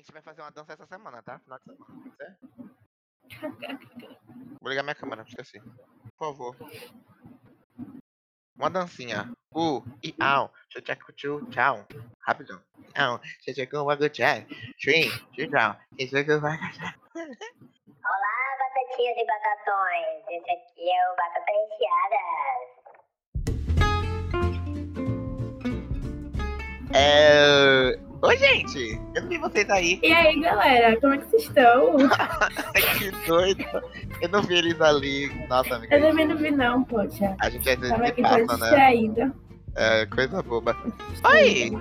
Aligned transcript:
gente 0.00 0.12
vai 0.12 0.22
fazer 0.22 0.40
uma 0.40 0.50
dança 0.50 0.72
essa 0.72 0.86
semana, 0.86 1.22
tá? 1.22 1.38
Final 1.40 1.58
de 1.58 1.64
semana, 1.64 1.84
pode 1.86 2.16
ser? 2.16 2.38
Vou 4.60 4.70
ligar 4.70 4.82
minha 4.82 4.94
câmera, 4.94 5.22
esqueci. 5.22 5.60
Por 5.60 6.18
favor. 6.18 6.56
Uma 8.56 8.70
dancinha. 8.70 9.30
U, 9.54 9.82
e, 10.02 10.14
au. 10.20 10.52
Tchau, 10.68 10.82
tchau, 10.82 11.42
tchau. 11.50 11.86
Rapidão. 12.20 12.62
Au. 12.96 13.18
Tchau, 13.18 13.54
tchau, 13.54 13.66
tchau. 13.66 13.98
Tchau. 14.08 14.46
Tchau, 14.78 15.06
tchau, 16.24 16.40
vai, 16.40 16.56
Olá, 18.02 18.56
batatinhas 18.58 19.16
e 19.16 19.26
batatões. 19.26 20.24
Esse 20.28 20.50
aqui 20.50 20.90
é 20.90 21.10
o 21.10 21.16
Batata 21.16 21.52
Recheadas. 21.52 22.80
É... 26.92 27.99
Oi, 28.22 28.36
gente. 28.36 29.00
Eu 29.14 29.22
não 29.22 29.28
vi 29.28 29.38
vocês 29.38 29.70
aí. 29.70 29.98
E 30.02 30.12
aí, 30.12 30.38
galera, 30.40 31.00
como 31.00 31.14
é 31.14 31.18
que 31.18 31.30
vocês 31.30 31.44
estão? 31.44 31.96
que 32.98 33.10
doido. 33.26 33.64
Eu 34.20 34.28
não 34.28 34.42
vi 34.42 34.56
eles 34.56 34.78
ali. 34.80 35.28
Nossa, 35.48 35.76
amiga. 35.76 35.96
Eu 35.96 36.08
também 36.08 36.28
não 36.28 36.36
vi, 36.36 36.50
não, 36.50 36.84
poxa. 36.84 37.34
A 37.40 37.48
gente 37.48 37.68
às 37.68 37.76
vezes 37.76 37.90
Tava 37.90 38.04
se 38.04 38.10
aqui 38.10 38.22
passa, 38.22 38.36
né? 38.36 38.44
distraída. 38.46 39.32
É, 39.74 40.06
coisa 40.06 40.42
boba. 40.42 40.76
Oi! 41.24 41.72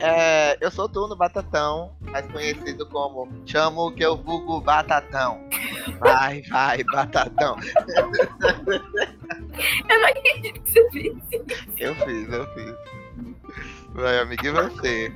É, 0.00 0.56
eu 0.60 0.70
sou 0.70 0.88
Tuno 0.88 1.14
Batatão, 1.14 1.92
mais 2.00 2.26
conhecido 2.32 2.86
como 2.86 3.28
Chamo 3.44 3.92
que 3.92 4.02
eu 4.02 4.16
vulgo 4.16 4.62
Batatão. 4.62 5.46
Vai, 6.00 6.42
vai, 6.42 6.82
Batatão. 6.84 7.56
Eu 9.88 10.00
não 10.00 10.08
acredito 10.08 10.62
que 10.62 10.70
você 10.70 10.90
fez 10.90 11.14
isso. 11.30 11.44
Eu 11.78 11.94
fiz, 11.94 12.32
eu 12.32 12.46
fiz. 12.54 12.74
Vai, 13.92 14.18
amiga, 14.20 14.48
e 14.48 14.50
você? 14.50 15.12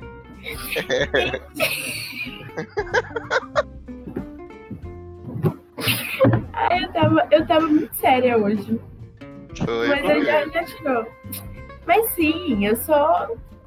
Ai, 6.53 6.83
eu 6.83 6.91
tava, 6.93 7.27
eu 7.31 7.45
tava 7.47 7.67
muito 7.67 7.95
séria 7.95 8.37
hoje. 8.37 8.79
Foi, 9.63 9.87
mas 9.87 10.03
eu 10.03 10.25
já, 10.25 10.47
já 10.47 10.63
tirou. 10.65 11.05
Mas 11.85 12.09
sim, 12.11 12.65
eu 12.65 12.75
sou 12.77 12.95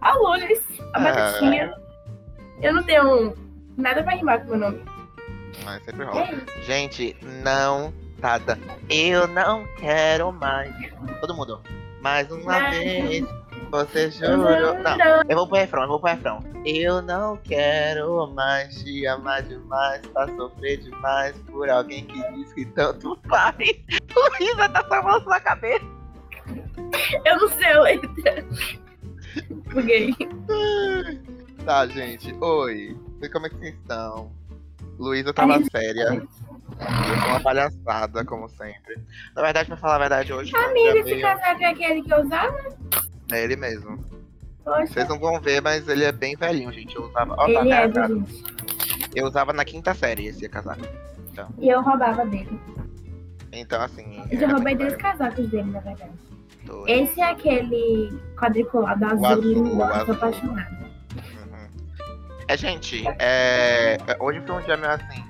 a 0.01 0.15
Lourdes, 0.17 0.63
a 0.95 0.99
Ah. 0.99 1.01
batatinha. 1.01 1.75
Eu 2.61 2.75
não 2.75 2.83
tenho 2.83 3.35
nada 3.77 4.03
pra 4.03 4.15
rimar 4.15 4.41
com 4.43 4.51
meu 4.51 4.59
nome. 4.59 4.83
Mas 5.65 5.83
sempre 5.85 6.03
É 6.03 6.07
rola. 6.07 6.25
isso. 6.33 6.63
Gente, 6.63 7.17
não, 7.45 7.93
Tata. 8.21 8.59
Eu 8.89 9.27
não 9.29 9.65
quero 9.79 10.31
mais. 10.33 10.71
Todo 11.21 11.35
mundo. 11.35 11.61
Mais 12.03 12.31
uma 12.31 12.61
Não. 12.61 12.71
vez. 12.71 13.25
Você 13.71 14.11
jurou. 14.11 14.75
Não. 14.79 15.23
Eu 15.29 15.37
vou 15.37 15.47
pro 15.47 15.57
refrão, 15.59 15.83
eu 15.83 15.89
vou 15.89 16.01
pro 16.01 16.11
refrão. 16.11 16.43
Eu 16.65 17.01
não 17.03 17.37
quero 17.39 18.27
mais 18.35 18.83
te 18.83 19.07
amar 19.07 19.43
demais, 19.43 20.05
pra 20.09 20.27
sofrer 20.35 20.79
demais 20.79 21.37
por 21.51 21.69
alguém 21.71 22.05
que 22.07 22.33
diz 22.33 22.53
que 22.53 22.65
tanto 22.67 23.19
faz. 23.29 23.57
O 24.17 24.37
Risa 24.43 24.69
tá 24.69 24.85
salvando 24.89 25.23
sua 25.25 25.39
cabeça. 25.41 25.85
Eu 27.25 27.37
não 27.39 27.49
sei 27.49 27.73
a 27.73 27.81
letra. 27.83 28.45
Buguei. 29.73 30.15
Tá, 31.65 31.87
gente. 31.87 32.35
Oi. 32.41 32.97
Como 33.33 33.47
é 33.47 33.49
que 33.51 33.57
vocês 33.57 33.75
estão? 33.75 34.33
Luísa 34.99 35.33
tava 35.33 35.55
Ai, 35.55 35.65
séria. 35.71 36.03
Eu 36.15 36.29
sou 37.21 37.29
uma 37.29 37.41
palhaçada, 37.41 38.25
como 38.25 38.49
sempre. 38.49 38.97
Na 39.35 39.43
verdade, 39.43 39.69
pra 39.69 39.77
falar 39.77 39.95
a 39.97 39.99
verdade, 39.99 40.33
hoje. 40.33 40.51
dia 40.51 40.61
Amiga, 40.67 40.99
esse 40.99 41.05
meio- 41.05 41.23
casaco 41.23 41.63
é 41.63 41.67
aquele 41.67 42.03
que 42.03 42.13
eu 42.13 42.21
usava? 42.25 42.59
É 43.33 43.45
ele 43.45 43.57
mesmo. 43.57 43.99
Poxa, 44.65 44.87
Vocês 44.87 45.09
não 45.09 45.19
vão 45.19 45.41
ver, 45.41 45.61
mas 45.63 45.89
ele 45.89 46.05
é 46.05 46.13
bem 46.13 46.37
velhinho, 46.37 46.73
gente. 46.73 46.95
Eu 46.95 47.05
usava. 47.05 47.35
Ó, 47.35 47.47
tá, 47.47 47.51
ele 47.51 47.73
é, 47.73 47.89
tá, 47.89 48.03
tá. 48.03 48.09
gente. 48.09 48.45
Eu 49.15 49.27
usava 49.27 49.53
na 49.53 49.65
quinta 49.65 49.95
série 49.95 50.27
esse 50.27 50.49
casaco. 50.49 50.83
E 51.59 51.69
eu 51.69 51.81
roubava 51.81 52.25
dele. 52.27 52.61
Então, 53.53 53.81
assim. 53.83 54.23
Eu 54.31 54.39
já 54.39 54.47
é 54.47 54.53
roubei 54.53 54.75
dois 54.75 54.97
casacos 54.97 55.49
dele, 55.49 55.71
na 55.71 55.81
verdade. 55.81 56.11
velho. 56.65 56.85
Esse 56.87 57.21
é 57.21 57.31
aquele 57.31 58.21
quadriculado 58.37 59.05
azul, 59.05 59.27
azul, 59.27 59.83
azul. 59.85 60.07
sou 60.07 60.15
apaixonada. 60.15 60.71
Uhum. 61.15 61.69
É, 62.47 62.57
gente, 62.57 63.05
é... 63.19 63.99
hoje 64.21 64.41
foi 64.47 64.57
um 64.57 64.61
dia 64.61 64.77
meio 64.77 64.93
assim. 64.93 65.25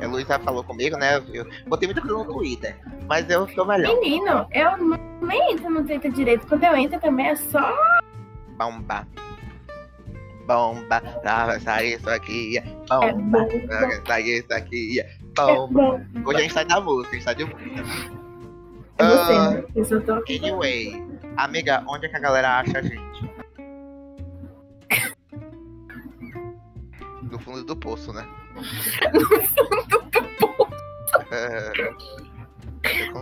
A 0.00 0.06
Luísa 0.06 0.38
falou 0.38 0.64
comigo, 0.64 0.96
né? 0.96 1.22
Eu 1.32 1.46
botei 1.66 1.86
muita 1.86 2.00
coisa 2.00 2.16
no 2.16 2.24
Twitter, 2.24 2.76
mas 3.10 3.28
eu 3.28 3.46
sou 3.48 3.66
melhor. 3.66 3.92
Menino, 3.98 4.46
eu 4.52 4.78
nem 5.26 5.52
entro 5.52 5.68
no 5.68 5.84
Twitter 5.84 6.12
direito. 6.12 6.46
Quando 6.46 6.62
eu 6.62 6.76
entro 6.76 7.00
também 7.00 7.26
é 7.26 7.34
só. 7.34 7.76
Bomba. 8.56 9.04
Bomba, 10.46 11.00
pra 11.20 11.58
sair 11.58 11.94
isso 11.96 12.08
aqui. 12.08 12.58
É 12.58 12.62
Bomba, 12.88 13.40
bom. 13.40 13.66
pra 13.66 14.06
sair 14.06 14.38
isso 14.38 14.54
aqui. 14.54 15.00
É 15.00 15.10
Bomba. 15.34 15.98
bom. 15.98 16.00
Hoje 16.24 16.38
a 16.38 16.42
gente 16.42 16.54
sai 16.54 16.64
da 16.64 16.80
música, 16.80 17.10
a 17.10 17.14
gente 17.14 17.24
sai 17.24 17.34
de 17.34 17.44
música. 17.46 17.82
É 18.98 19.04
você, 19.04 19.32
Ah, 19.32 19.50
né? 19.50 19.64
Eu 19.74 19.84
só 19.84 19.98
tô 20.00 20.12
aqui. 20.12 20.38
Anyway, 20.38 21.04
amiga, 21.36 21.82
onde 21.88 22.06
é 22.06 22.08
que 22.08 22.16
a 22.16 22.20
galera 22.20 22.60
acha 22.60 22.78
a 22.78 22.82
gente? 22.82 23.30
No 27.22 27.40
fundo 27.40 27.64
do 27.64 27.76
poço, 27.76 28.12
né? 28.12 28.24
É. 31.32 31.72
Eu 31.76 31.94
concordo. 31.96 32.29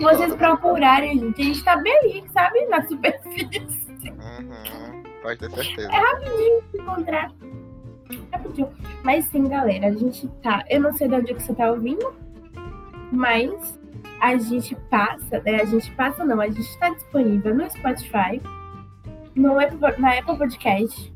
Vocês 0.00 0.34
procurarem, 0.34 1.18
gente. 1.18 1.40
A 1.40 1.44
gente 1.44 1.64
tá 1.64 1.76
bem 1.76 1.98
ali, 1.98 2.24
sabe? 2.32 2.64
Na 2.66 2.86
superfície. 2.86 3.88
Uhum, 4.10 5.02
pode 5.22 5.40
ter 5.40 5.50
certeza. 5.50 5.90
Rapidinho 5.90 6.62
se 6.70 6.78
encontrar. 6.78 7.32
Rapidinho. 8.32 8.68
Mas 9.02 9.24
sim, 9.26 9.48
galera, 9.48 9.88
a 9.88 9.92
gente 9.92 10.28
tá. 10.42 10.64
Eu 10.68 10.80
não 10.80 10.92
sei 10.92 11.08
de 11.08 11.14
onde 11.14 11.34
que 11.34 11.42
você 11.42 11.54
tá 11.54 11.70
ouvindo, 11.70 12.14
mas 13.12 13.78
a 14.20 14.36
gente 14.36 14.74
passa, 14.90 15.40
né? 15.44 15.60
A 15.62 15.64
gente 15.64 15.90
passa 15.92 16.24
não, 16.24 16.40
a 16.40 16.48
gente 16.48 16.78
tá 16.78 16.90
disponível 16.90 17.54
no 17.54 17.70
Spotify, 17.70 18.40
no 19.34 19.58
Apple, 19.58 19.78
na 19.98 20.18
Apple 20.18 20.36
Podcast, 20.36 21.14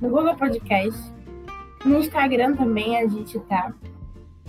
no 0.00 0.08
Google 0.10 0.36
Podcast, 0.36 1.00
no 1.84 1.98
Instagram 1.98 2.54
também 2.54 2.98
a 2.98 3.06
gente 3.06 3.38
tá. 3.40 3.72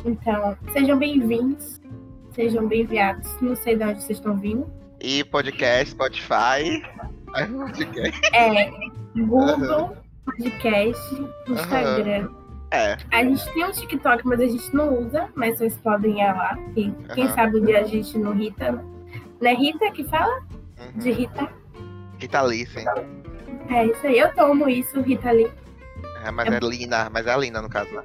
Então, 0.05 0.55
sejam 0.71 0.97
bem-vindos, 0.99 1.81
sejam 2.35 2.67
bem-enviados. 2.67 3.29
Não 3.41 3.55
sei 3.55 3.75
de 3.75 3.83
onde 3.83 4.03
vocês 4.03 4.17
estão 4.17 4.35
vindo. 4.37 4.69
E 4.99 5.23
podcast, 5.23 5.91
Spotify. 5.91 6.83
Podcast. 7.27 8.21
É 8.33 8.69
Google 9.15 9.95
Podcast, 10.25 11.01
Instagram. 11.47 12.29
É, 12.71 12.97
A 13.11 13.23
gente 13.23 13.45
tem 13.53 13.63
um 13.63 13.71
TikTok, 13.71 14.25
mas 14.25 14.39
a 14.41 14.47
gente 14.47 14.75
não 14.75 14.99
usa, 14.99 15.29
mas 15.35 15.57
vocês 15.57 15.77
podem 15.77 16.19
ir 16.19 16.33
lá. 16.33 16.57
E 16.75 16.91
quem 17.13 17.25
Aham. 17.25 17.35
sabe 17.35 17.59
um 17.59 17.65
dia 17.65 17.79
a 17.79 17.83
gente 17.83 18.17
não 18.17 18.33
Rita. 18.33 18.71
Não 19.39 19.51
é 19.51 19.53
Rita 19.53 19.91
que 19.91 20.03
fala? 20.05 20.41
De 20.95 21.09
uhum. 21.09 21.15
Rita? 21.15 21.49
Rita 22.19 22.41
Lee, 22.41 22.65
sim. 22.65 22.85
É 23.69 23.85
isso 23.85 24.05
aí. 24.05 24.19
Eu 24.19 24.33
tomo 24.33 24.67
isso, 24.67 24.99
Rita 25.01 25.31
Lee. 25.31 25.49
É, 26.25 26.31
mas 26.31 26.51
é 26.51 26.59
Lina, 26.59 27.09
mas 27.09 27.27
é 27.27 27.33
a 27.33 27.37
Lina 27.37 27.61
no 27.61 27.69
caso, 27.69 27.91
né? 27.93 28.03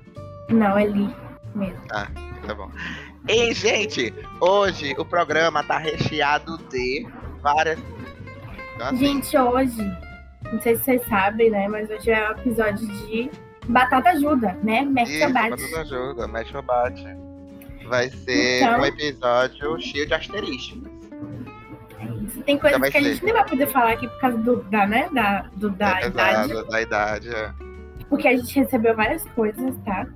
Não, 0.51 0.79
é 0.79 0.85
Lee 0.85 1.15
mesmo. 1.55 1.81
Tá 1.89 2.55
bom. 2.55 2.71
E, 3.29 3.53
gente, 3.55 4.13
hoje 4.41 4.95
o 4.99 5.05
programa 5.05 5.63
tá 5.63 5.79
recheado 5.79 6.59
de 6.71 7.07
várias. 7.43 7.79
Então, 8.75 8.87
assim, 8.89 8.97
Gente, 8.97 9.37
hoje, 9.39 9.97
não 10.53 10.61
sei 10.61 10.77
se 10.77 10.85
vocês 10.85 11.07
sabem, 11.09 11.51
né? 11.51 11.69
Mas 11.69 11.89
hoje 11.91 12.11
é 12.11 12.29
o 12.29 12.33
episódio 12.33 12.87
de 12.87 13.31
Batata 13.69 14.11
Ajuda, 14.11 14.57
né? 14.63 14.83
Mexe 14.83 15.19
isso, 15.23 15.33
bate. 15.33 15.57
tudo 15.63 15.77
ajuda, 15.81 16.27
mexe 16.29 16.57
ou 16.57 16.63
bate. 16.63 17.07
Vai 17.87 18.09
ser 18.09 18.63
Então- 18.63 18.81
um 18.81 18.85
episódio 18.85 19.81
cheio 19.81 20.07
de 20.07 20.15
asteriscos. 20.15 20.91
Tem 22.47 22.57
coisas 22.59 22.81
vai 22.81 22.91
que 22.91 22.97
a 22.99 23.03
ser. 23.03 23.13
gente 23.13 23.25
nem 23.25 23.35
vai 23.35 23.47
poder 23.47 23.67
falar 23.69 23.93
aqui 23.93 24.09
por 24.09 24.21
causa 24.21 24.39
do, 24.39 24.63
da, 24.65 24.87
né? 24.87 25.09
Da, 25.13 25.43
do, 25.55 25.71
da 25.71 26.01
É, 26.01 26.07
idade. 26.07 26.53
exato, 26.53 26.71
da 26.71 26.81
idade, 26.83 27.29
é. 27.35 27.53
Porque 28.09 28.27
a 28.27 28.37
gente 28.37 28.59
recebeu 28.59 28.97
várias 28.97 29.23
coisas, 29.31 29.77
tá? 29.85 30.07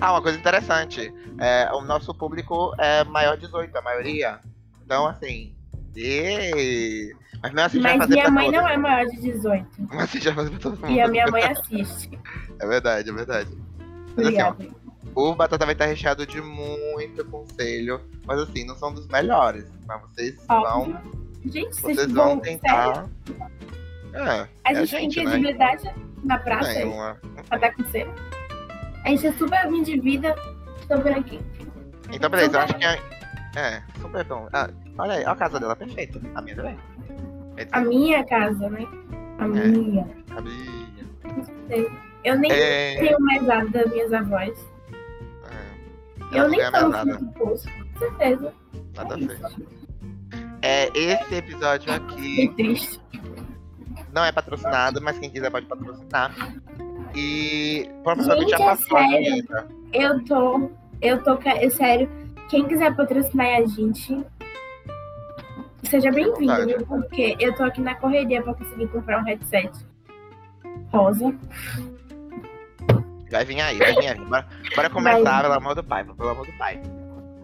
Ah, 0.00 0.12
uma 0.12 0.22
coisa 0.22 0.38
interessante. 0.38 1.12
É, 1.38 1.70
o 1.72 1.80
nosso 1.82 2.14
público 2.14 2.74
é 2.78 3.04
maior 3.04 3.36
de 3.36 3.46
18, 3.46 3.76
a 3.76 3.82
maioria. 3.82 4.40
Então, 4.84 5.06
assim. 5.06 5.54
E... 5.96 7.14
Mas 7.42 7.52
mesmo 7.52 7.66
assim 7.66 7.80
Mas 7.80 8.08
minha 8.08 8.30
mãe 8.30 8.50
não 8.50 8.68
é 8.68 8.76
maior 8.76 9.06
de 9.06 9.20
18. 9.20 9.66
Mas 9.88 10.00
assim 10.02 10.20
já 10.20 10.34
fazer 10.34 10.50
pra 10.50 10.58
todo 10.58 10.78
mundo. 10.80 10.92
E 10.92 11.00
a 11.00 11.08
minha 11.08 11.26
mãe 11.28 11.42
assiste. 11.50 12.18
É 12.58 12.66
verdade, 12.66 13.08
é 13.08 13.12
verdade. 13.12 13.50
Mas 14.16 14.26
assim, 14.26 14.42
ó, 14.42 14.50
Obrigada. 14.50 14.76
o 15.14 15.34
Batata 15.34 15.64
vai 15.64 15.74
estar 15.74 15.86
recheado 15.86 16.26
de 16.26 16.40
muito 16.40 17.24
conselho. 17.24 18.00
Mas 18.26 18.40
assim, 18.40 18.64
não 18.64 18.76
são 18.76 18.92
dos 18.92 19.06
melhores. 19.08 19.64
Mas 19.86 20.00
vocês 20.02 20.36
vão. 20.46 20.82
Óbvio. 20.82 21.20
Gente, 21.46 21.74
vocês 21.74 21.96
Vocês 21.96 22.12
vão 22.12 22.34
vão. 22.36 22.44
Sério? 22.44 22.60
tentar. 22.60 23.08
É, 24.12 24.48
A 24.64 24.72
é 24.72 24.74
gente, 24.74 24.90
tem 24.90 25.00
gente, 25.10 25.16
né? 25.24 25.30
credibilidade 25.30 25.90
na 26.22 26.38
praça 26.38 26.74
Tem 26.74 26.84
uma. 26.86 27.16
pra 27.48 27.58
dar 27.58 27.74
conselho. 27.74 28.12
A 29.10 29.12
gente 29.16 29.26
é 29.26 29.32
super 29.32 29.66
ruim 29.66 29.82
de 29.82 29.98
vida. 29.98 30.32
Estou 30.80 30.98
vendo 31.02 31.18
aqui. 31.18 31.40
Então, 32.12 32.30
beleza, 32.30 32.56
eu 32.56 32.60
acho 32.60 32.74
que 32.74 32.84
é. 32.84 33.00
É, 33.56 33.82
super 34.00 34.22
bom. 34.24 34.48
Ah, 34.52 34.70
olha 34.98 35.14
aí, 35.14 35.22
olha 35.24 35.30
a 35.32 35.34
casa 35.36 35.58
dela, 35.58 35.74
perfeita. 35.74 36.20
A 36.36 36.40
minha 36.42 36.54
também. 36.54 36.78
Dizer, 37.56 37.68
A 37.72 37.80
minha 37.80 38.24
casa, 38.24 38.70
né? 38.70 38.86
A 39.40 39.44
É. 39.46 39.48
minha. 39.48 40.08
a 40.36 40.40
minha. 40.40 41.06
Não 41.24 41.44
sei. 41.66 41.90
Eu 42.22 42.38
nem 42.38 42.52
É, 42.52 42.98
tenho 43.00 43.20
mesada 43.20 43.68
das 43.70 43.90
minhas 43.90 44.12
avós. 44.12 44.68
é, 46.32 46.38
Eu 46.38 46.48
nem 46.48 46.60
tomo 46.70 47.18
do 47.18 47.32
poço, 47.32 47.66
com 47.94 47.98
certeza. 47.98 48.54
Nada 48.94 49.14
a 49.14 49.18
ver. 49.18 49.40
É, 50.62 50.88
esse 50.96 51.34
episódio 51.34 51.86
Que 51.88 51.90
aqui 51.90 52.48
triste. 52.54 53.00
não 54.12 54.24
é 54.24 54.30
patrocinado, 54.30 55.00
mas 55.02 55.18
quem 55.18 55.30
quiser 55.30 55.50
pode 55.50 55.66
patrocinar. 55.66 56.32
E 57.14 57.88
provavelmente 58.02 58.50
Gente, 58.50 58.62
é 58.62 58.64
passou 58.64 58.98
sério? 58.98 59.18
vinheta. 59.18 59.68
Eu 59.92 60.24
tô. 60.24 60.70
Eu 61.02 61.22
tô. 61.22 61.38
é 61.44 61.70
Sério, 61.70 62.08
quem 62.48 62.66
quiser 62.66 62.94
patrocinar 62.94 63.56
a 63.56 63.66
gente. 63.66 64.24
Seja 65.84 66.12
bem-vindo? 66.12 66.86
Porque 66.86 67.36
eu 67.40 67.54
tô 67.54 67.64
aqui 67.64 67.80
na 67.80 67.94
correria 67.94 68.42
pra 68.42 68.54
conseguir 68.54 68.86
comprar 68.88 69.20
um 69.20 69.24
headset 69.24 69.70
rosa. 70.92 71.34
Vai 73.30 73.44
vir 73.44 73.60
aí, 73.60 73.78
vai 73.78 73.94
vir 73.94 74.08
aí. 74.08 74.20
Bora, 74.20 74.46
bora 74.74 74.90
começar, 74.90 75.42
pelo 75.42 75.54
amor 75.54 75.74
do 75.74 75.84
pai, 75.84 76.04
pelo 76.04 76.28
amor 76.28 76.46
do 76.46 76.52
pai. 76.58 76.80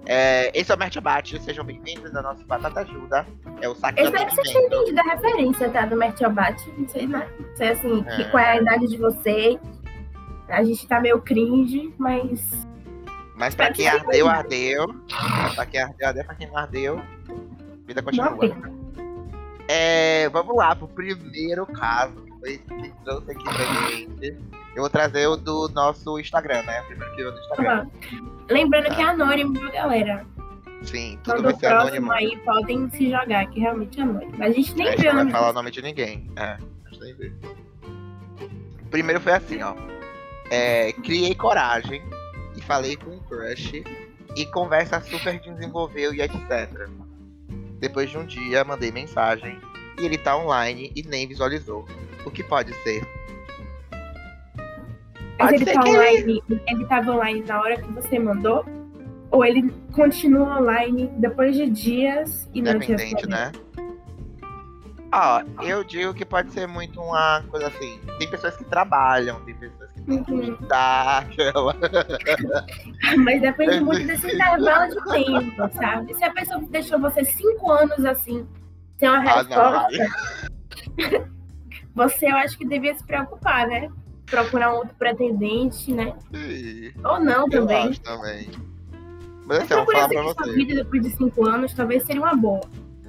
É, 0.08 0.52
esse 0.58 0.70
é 0.70 0.74
o 0.74 0.78
Mert 0.78 0.96
Abate, 0.96 1.40
sejam 1.42 1.64
bem-vindos 1.64 2.14
ao 2.14 2.22
nosso 2.22 2.44
Batata 2.46 2.80
Ajuda. 2.80 3.26
É 3.60 3.68
o 3.68 3.74
saque 3.74 4.00
Eu 4.00 4.06
espero 4.06 4.26
que 4.26 4.34
vocês 4.36 4.52
tenham 4.52 4.66
entendido 4.66 5.00
a 5.00 5.14
referência, 5.14 5.68
tá? 5.70 5.84
Do 5.86 5.96
Mertiobate. 5.96 6.72
Não 6.78 6.88
sei, 6.88 7.06
né? 7.08 7.28
Não 7.40 7.56
sei 7.56 7.68
assim, 7.70 8.04
que- 8.04 8.22
É. 8.22 8.24
qual 8.30 8.42
é 8.42 8.50
a 8.52 8.56
idade 8.60 8.86
de 8.86 8.96
vocês. 8.96 9.58
A 10.48 10.62
gente 10.62 10.86
tá 10.86 11.00
meio 11.00 11.20
cringe, 11.20 11.92
mas. 11.98 12.40
Mas 13.34 13.54
pra 13.56 13.72
quem 13.72 13.88
ardeu, 13.88 14.28
ardeu. 14.28 14.86
Pra 15.56 15.66
quem 15.66 15.80
ardeu, 15.82 16.06
ardeu. 16.08 16.24
Pra 16.24 16.34
quem 16.36 16.46
não 16.46 16.56
ardeu, 16.56 17.02
vida 17.84 18.00
continua. 18.02 18.38
É, 19.68 20.28
vamos 20.28 20.56
lá 20.56 20.76
pro 20.76 20.86
primeiro 20.86 21.66
caso 21.66 22.14
que 22.22 22.30
foi 22.38 22.58
que 22.58 22.92
trouxe 23.04 23.32
aqui 23.32 23.42
pra 23.42 23.90
gente. 23.90 24.38
Eu 24.76 24.82
vou 24.82 24.90
trazer 24.90 25.26
o 25.26 25.36
do 25.36 25.70
nosso 25.70 26.18
Instagram, 26.20 26.62
né? 26.64 26.82
O 26.82 26.84
primeiro 26.84 27.14
que 27.16 27.22
eu 27.22 27.32
do 27.32 27.38
Instagram. 27.38 27.86
Lembrando 28.50 28.94
que 28.94 29.00
é 29.00 29.04
anônimo, 29.04 29.54
viu, 29.54 29.72
galera? 29.72 30.26
Sim, 30.82 31.18
tudo 31.24 31.44
vai 31.44 31.54
o 31.54 31.58
ser 31.58 31.66
anônimo. 31.68 32.12
aí 32.12 32.36
podem 32.44 32.90
se 32.90 33.10
jogar, 33.10 33.46
que 33.46 33.58
realmente 33.58 33.98
é 33.98 34.02
anônimo. 34.02 34.32
Mas 34.36 34.50
a 34.50 34.52
gente 34.52 34.72
A 34.72 34.76
nem 34.76 34.86
gente 34.88 35.00
viu 35.00 35.10
o 35.10 35.14
não 35.14 35.24
vai 35.24 35.32
falar 35.32 35.48
o 35.48 35.52
nome 35.54 35.70
de 35.70 35.80
ninguém. 35.80 36.30
É, 36.36 36.42
a 36.42 36.58
gente 36.90 37.00
nem 37.00 37.14
vê. 37.14 37.32
Primeiro 38.90 39.18
foi 39.18 39.32
assim, 39.32 39.62
ó. 39.62 39.74
É, 40.50 40.92
criei 40.92 41.34
coragem 41.34 42.02
e 42.54 42.60
falei 42.60 42.96
com 42.96 43.12
um 43.12 43.20
crush 43.20 43.82
e 44.36 44.46
conversa 44.46 45.00
super 45.00 45.40
desenvolveu 45.40 46.12
e 46.12 46.20
etc. 46.20 46.86
Depois 47.78 48.10
de 48.10 48.18
um 48.18 48.26
dia, 48.26 48.62
mandei 48.62 48.92
mensagem 48.92 49.58
e 49.98 50.04
ele 50.04 50.18
tá 50.18 50.36
online 50.36 50.92
e 50.94 51.02
nem 51.02 51.26
visualizou. 51.26 51.88
O 52.26 52.30
que 52.30 52.42
pode 52.42 52.74
ser? 52.82 53.15
Mas 55.38 55.52
ele 55.52 55.64
tá 55.64 55.72
que 55.82 55.88
online. 55.88 56.42
Ele 56.68 56.86
tava 56.86 57.12
online 57.12 57.44
na 57.46 57.60
hora 57.60 57.76
que 57.80 57.92
você 57.92 58.18
mandou? 58.18 58.64
Ou 59.30 59.44
ele 59.44 59.70
continua 59.92 60.60
online 60.60 61.08
depois 61.18 61.56
de 61.56 61.68
dias 61.68 62.48
e 62.54 62.62
não 62.62 62.78
te 62.78 62.92
né? 63.28 63.52
Ó, 65.12 65.42
eu 65.62 65.84
digo 65.84 66.12
que 66.14 66.24
pode 66.24 66.52
ser 66.52 66.66
muito 66.66 67.00
uma 67.00 67.42
coisa 67.48 67.68
assim. 67.68 67.98
Tem 68.18 68.28
pessoas 68.28 68.56
que 68.56 68.64
trabalham, 68.64 69.40
tem 69.44 69.54
pessoas 69.54 69.90
que 69.92 70.00
têm 70.02 70.24
que 70.24 70.32
Uhum. 70.32 70.52
estudar, 70.52 71.22
aquela. 71.24 71.76
Mas 73.24 73.40
depende 73.40 73.80
muito 73.80 74.06
desse 74.06 74.26
intervalo 74.32 74.88
de 74.88 75.12
tempo, 75.12 75.70
sabe? 75.74 76.14
Se 76.14 76.24
a 76.24 76.32
pessoa 76.32 76.60
deixou 76.70 76.98
você 77.00 77.24
cinco 77.24 77.70
anos 77.70 78.04
assim, 78.04 78.46
sem 78.98 79.08
uma 79.08 79.18
Ah, 79.18 79.36
resposta, 79.36 80.06
você 81.94 82.26
eu 82.26 82.36
acho 82.36 82.58
que 82.58 82.66
devia 82.66 82.94
se 82.94 83.04
preocupar, 83.04 83.66
né? 83.66 83.88
Procurar 84.26 84.72
um 84.72 84.76
outro 84.78 84.94
pretendente, 84.98 85.92
né? 85.92 86.14
Ih, 86.32 86.92
Ou 87.04 87.20
não 87.20 87.44
Eu 87.44 87.50
também. 87.50 87.88
acho 87.88 88.00
também. 88.00 88.50
Mas 89.46 89.46
Mas 89.46 89.58
assim, 89.62 89.72
eu 89.74 89.76
vou 89.78 89.86
procurar 89.86 90.08
seguir 90.08 90.34
sua 90.34 90.52
vida 90.54 90.74
depois 90.74 91.02
de 91.02 91.10
cinco 91.10 91.46
anos 91.46 91.72
talvez 91.74 92.02
seria 92.04 92.20
uma 92.22 92.34
boa. 92.34 92.60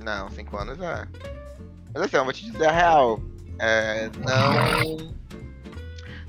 Não, 0.04 0.30
cinco 0.30 0.56
anos 0.58 0.80
é. 0.80 1.08
Mas 1.94 2.04
assim, 2.04 2.18
eu 2.18 2.24
vou 2.24 2.34
te 2.34 2.46
dizer 2.52 2.68
a 2.68 2.72
real. 2.72 3.20
É, 3.60 4.10
não. 4.20 5.18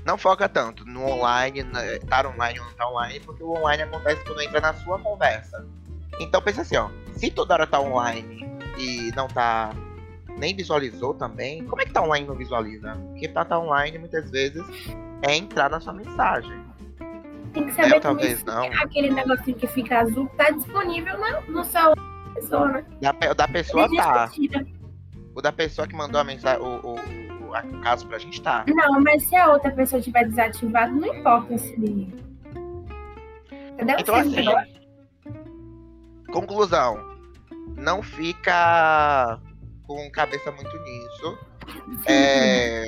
Não 0.03 0.17
foca 0.17 0.49
tanto 0.49 0.83
no 0.85 1.05
online, 1.05 1.61
na- 1.61 1.85
estar 1.85 2.25
online 2.25 2.57
ou 2.59 2.65
não 2.65 2.71
estar 2.71 2.89
online, 2.89 3.19
porque 3.19 3.43
o 3.43 3.51
online 3.51 3.83
acontece 3.83 4.23
quando 4.25 4.41
entra 4.41 4.59
na 4.59 4.73
sua 4.73 4.97
conversa. 4.97 5.63
Então 6.19 6.41
pensa 6.41 6.61
assim, 6.63 6.77
ó. 6.77 6.89
Se 7.15 7.29
toda 7.29 7.53
hora 7.53 7.67
tá 7.67 7.79
online 7.79 8.47
e 8.77 9.11
não 9.15 9.27
tá. 9.27 9.69
Nem 10.39 10.55
visualizou 10.55 11.13
também, 11.13 11.65
como 11.65 11.81
é 11.81 11.85
que 11.85 11.91
tá 11.91 12.01
online 12.01 12.25
não 12.25 12.35
visualiza? 12.35 12.93
Porque 13.09 13.27
pra 13.27 13.43
tá 13.43 13.59
online 13.59 13.97
muitas 13.97 14.31
vezes 14.31 14.63
é 15.21 15.35
entrar 15.35 15.69
na 15.69 15.79
sua 15.81 15.91
mensagem. 15.93 16.63
Tem 17.53 17.65
que 17.65 17.71
É, 17.71 17.73
saber 17.73 17.93
que 17.95 17.99
talvez 17.99 18.43
não. 18.45 18.63
aquele 18.81 19.09
negocinho 19.09 19.57
que 19.57 19.67
fica 19.67 19.99
azul 19.99 20.27
tá 20.37 20.49
disponível 20.51 21.17
na- 21.19 21.41
no 21.41 21.63
celular 21.65 21.95
da 21.95 22.33
pessoa, 22.35 22.67
né? 22.69 22.85
Da, 23.01 23.11
da 23.33 23.47
pessoa 23.47 23.89
tá. 23.95 24.31
O 25.35 25.41
da 25.41 25.51
pessoa 25.51 25.87
que 25.87 25.95
mandou 25.95 26.21
a 26.21 26.23
mensagem, 26.23 26.61
o, 26.61 26.79
o, 26.85 26.93
o, 27.49 27.55
a- 27.55 27.63
o 27.63 27.81
caso 27.81 28.07
pra 28.07 28.17
gente 28.17 28.41
tá. 28.41 28.63
Não, 28.67 29.01
mas 29.01 29.23
se 29.27 29.35
a 29.35 29.51
outra 29.51 29.71
pessoa 29.71 30.01
tiver 30.01 30.25
desativado, 30.27 30.93
não 30.95 31.13
importa 31.13 31.57
se. 31.57 31.73
Entendeu? 33.73 33.95
Então 33.99 34.15
assim, 34.15 34.45
conclusão. 36.31 36.97
Não 37.75 38.01
fica 38.03 39.39
com 39.89 40.07
cabeça 40.11 40.51
muito 40.51 40.77
nisso. 40.83 41.37
É, 42.05 42.85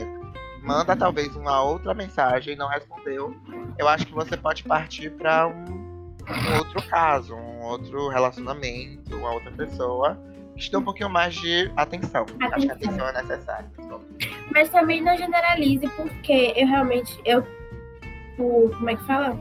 manda 0.62 0.96
talvez 0.96 1.36
uma 1.36 1.64
outra 1.64 1.96
mensagem, 1.96 2.56
não 2.56 2.68
respondeu. 2.70 3.36
Eu 3.80 3.88
acho 3.88 4.06
que 4.06 4.14
você 4.14 4.38
pode 4.38 4.64
partir 4.64 5.10
pra 5.10 5.48
um, 5.48 5.66
um 5.66 6.58
outro 6.60 6.80
caso, 6.88 7.34
um 7.34 7.62
outro 7.64 8.08
relacionamento, 8.10 9.18
uma 9.18 9.32
outra 9.34 9.52
pessoa 9.52 10.16
te 10.56 10.70
dê 10.70 10.78
um 10.78 10.84
pouquinho 10.84 11.10
mais 11.10 11.34
de 11.34 11.72
atenção. 11.76 12.24
Acho 12.24 12.38
que 12.38 12.70
a 12.70 12.74
Atenção. 12.76 12.94
atenção 12.94 13.08
é 13.10 13.22
necessária. 13.24 13.72
Mas 14.54 14.70
também 14.70 15.02
não 15.02 15.18
generalize, 15.18 15.88
porque 15.96 16.54
eu 16.56 16.68
realmente. 16.68 17.20
Eu. 17.26 17.44
O, 18.38 18.70
como 18.70 18.90
é 18.92 18.96
que 18.96 19.04
fala? 19.06 19.40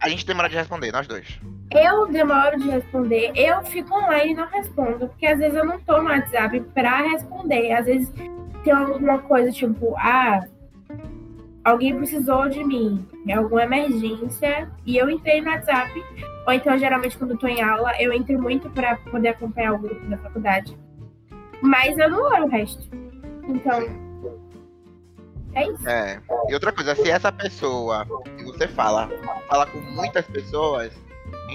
A 0.00 0.08
gente 0.08 0.24
demora 0.24 0.48
de 0.48 0.54
responder, 0.54 0.92
nós 0.92 1.08
dois. 1.08 1.40
Eu 1.70 2.06
demoro 2.08 2.58
de 2.58 2.68
responder, 2.68 3.30
eu 3.36 3.62
fico 3.62 3.94
online 3.94 4.32
e 4.32 4.34
não 4.34 4.46
respondo, 4.48 5.06
porque 5.08 5.26
às 5.26 5.38
vezes 5.38 5.56
eu 5.56 5.64
não 5.64 5.78
tô 5.78 6.02
no 6.02 6.08
WhatsApp 6.08 6.60
pra 6.74 7.02
responder. 7.02 7.72
Às 7.72 7.86
vezes 7.86 8.12
tem 8.64 8.72
alguma 8.72 9.18
coisa 9.18 9.52
tipo, 9.52 9.94
ah, 9.96 10.40
alguém 11.64 11.96
precisou 11.96 12.48
de 12.48 12.64
mim, 12.64 13.06
é 13.28 13.34
alguma 13.34 13.62
emergência, 13.62 14.68
e 14.84 14.96
eu 14.96 15.08
entrei 15.08 15.40
no 15.40 15.50
WhatsApp. 15.50 15.92
Ou 16.46 16.52
então, 16.52 16.76
geralmente, 16.76 17.16
quando 17.16 17.32
eu 17.32 17.38
tô 17.38 17.46
em 17.46 17.62
aula, 17.62 17.92
eu 18.00 18.12
entro 18.12 18.40
muito 18.40 18.68
pra 18.70 18.96
poder 18.96 19.28
acompanhar 19.28 19.74
o 19.74 19.78
grupo 19.78 20.04
da 20.06 20.18
faculdade. 20.18 20.76
Mas 21.62 21.96
eu 21.98 22.10
não 22.10 22.22
olho 22.22 22.46
o 22.46 22.48
resto. 22.48 22.88
Então, 23.46 23.80
é 25.54 25.68
isso. 25.68 25.88
É. 25.88 26.20
E 26.48 26.54
outra 26.54 26.72
coisa, 26.72 26.94
se 26.94 27.10
essa 27.10 27.30
pessoa 27.30 28.06
que 28.36 28.44
você 28.44 28.66
fala, 28.66 29.08
fala 29.48 29.66
com 29.66 29.78
muitas 29.78 30.26
pessoas, 30.26 30.92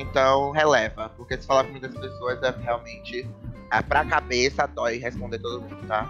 então 0.01 0.51
releva. 0.51 1.09
Porque 1.17 1.37
se 1.37 1.45
falar 1.47 1.63
com 1.65 1.71
muitas 1.71 1.93
pessoas 1.95 2.41
é 2.43 2.51
realmente. 2.61 3.27
É 3.71 3.81
pra 3.81 4.05
cabeça 4.05 4.67
dói 4.67 4.97
responder 4.97 5.39
todo 5.39 5.61
mundo, 5.61 5.87
tá? 5.87 6.09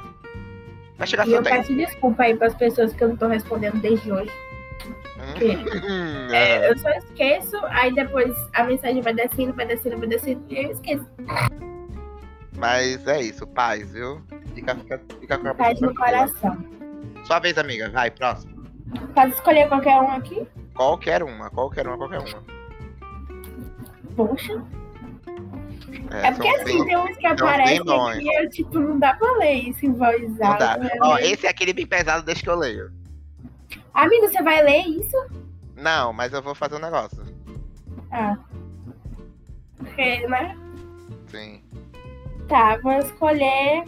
Vai 0.98 1.08
chegar 1.08 1.28
E 1.28 1.34
eu 1.34 1.42
tempo. 1.44 1.56
peço 1.56 1.76
desculpa 1.76 2.24
aí 2.24 2.36
pras 2.36 2.54
pessoas 2.54 2.94
que 2.94 3.04
eu 3.04 3.10
não 3.10 3.16
tô 3.18 3.28
respondendo 3.28 3.80
desde 3.82 4.12
hoje. 4.12 4.32
Hum, 5.18 6.28
É, 6.32 6.58
é. 6.58 6.72
eu 6.72 6.78
só 6.78 6.90
esqueço, 6.90 7.58
aí 7.70 7.94
depois 7.94 8.36
a 8.54 8.64
mensagem 8.66 9.02
vai 9.02 9.14
descendo, 9.14 9.54
vai 9.54 9.66
descendo, 9.66 9.98
vai 9.98 10.08
descendo, 10.08 10.44
e 10.50 10.66
eu 10.66 10.72
esqueço. 10.72 11.06
Mas 12.58 13.06
é 13.08 13.22
isso, 13.22 13.46
paz, 13.48 13.92
viu? 13.92 14.22
Fica, 14.54 14.76
fica, 14.76 15.02
fica 15.20 15.38
com 15.38 15.48
a 15.50 15.54
Paz 15.56 15.80
no 15.82 15.94
coração. 15.94 16.58
Sua 17.26 17.40
vez, 17.40 17.58
amiga. 17.58 17.90
Vai, 17.90 18.10
próximo. 18.12 18.64
Pode 19.14 19.34
escolher 19.34 19.68
qualquer 19.68 20.00
um 20.00 20.12
aqui? 20.12 20.48
Qualquer 20.74 21.24
uma, 21.24 21.50
qualquer 21.50 21.88
uma, 21.88 21.98
qualquer 21.98 22.20
uma. 22.20 22.55
Poxa. 24.16 24.64
É 26.12 26.32
porque 26.32 26.50
são 26.52 26.62
assim, 26.62 26.64
bem- 26.78 26.86
tem 26.86 26.98
uns 26.98 27.18
que 27.18 27.26
aparecem 27.28 27.82
e 28.22 28.36
eu, 28.44 28.50
tipo, 28.50 28.80
não 28.80 28.98
dá 29.00 29.14
pra 29.16 29.32
ler 29.38 29.54
isso 29.70 29.86
em 29.86 29.92
voz 29.94 30.42
alta. 30.42 30.78
né? 30.78 30.90
Ó, 31.02 31.18
esse 31.18 31.46
é 31.46 31.50
aquele 31.50 31.74
bem 31.74 31.86
pesado, 31.86 32.24
deixa 32.26 32.42
que 32.42 32.50
eu 32.50 32.56
leio. 32.56 32.92
Amigo, 33.94 34.28
você 34.28 34.42
vai 34.42 34.62
ler 34.64 34.82
isso? 34.88 35.18
Não, 35.76 36.14
mas 36.14 36.32
eu 36.34 36.42
vou 36.42 36.56
fazer 36.56 36.76
um 36.76 36.80
negócio. 36.80 37.22
Ah. 38.12 38.38
Porque, 39.78 40.28
né? 40.28 40.58
Sim. 41.28 41.62
Tá, 42.48 42.78
vou 42.82 42.94
escolher. 42.94 43.84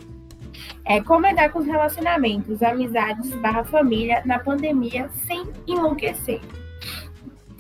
É, 0.86 1.02
como 1.02 1.28
lidar 1.28 1.50
com 1.52 1.60
os 1.60 1.66
relacionamentos, 1.66 2.64
amizades 2.64 3.30
barra 3.36 3.64
família 3.64 4.22
na 4.26 4.40
pandemia 4.40 5.10
sem 5.28 5.46
enlouquecer. 5.68 6.42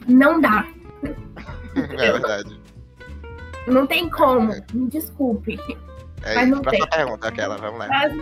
Não 0.07 0.41
dá. 0.41 0.65
É 1.97 2.11
verdade. 2.11 2.61
Não 3.67 3.85
tem 3.85 4.09
como. 4.09 4.53
Me 4.73 4.87
desculpe. 4.89 5.59
É 6.23 6.35
Mas 6.35 6.49
não 6.49 6.61
Próxima 6.61 6.87
tem. 6.87 6.97
pergunta, 6.97 7.27
aquela, 7.27 7.57
vamos 7.57 7.79
lá. 7.79 7.87
Mas, 7.87 8.15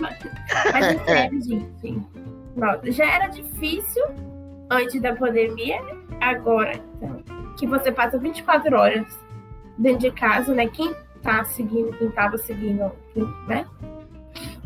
mas 0.74 0.86
é 0.86 1.06
sério, 1.06 1.42
gente. 1.42 2.02
Já 2.92 3.06
era 3.06 3.28
difícil 3.28 4.04
antes 4.70 5.02
da 5.02 5.16
pandemia, 5.16 5.80
agora 6.20 6.74
então, 6.96 7.22
que 7.58 7.68
você 7.68 7.92
passa 7.92 8.18
24 8.18 8.76
horas 8.76 9.06
dentro 9.78 10.00
de 10.00 10.12
casa, 10.12 10.54
né? 10.54 10.68
Quem 10.68 10.94
tá 11.22 11.44
seguindo, 11.44 11.96
quem 11.98 12.10
tava 12.12 12.38
seguindo, 12.38 12.92
né? 13.48 13.66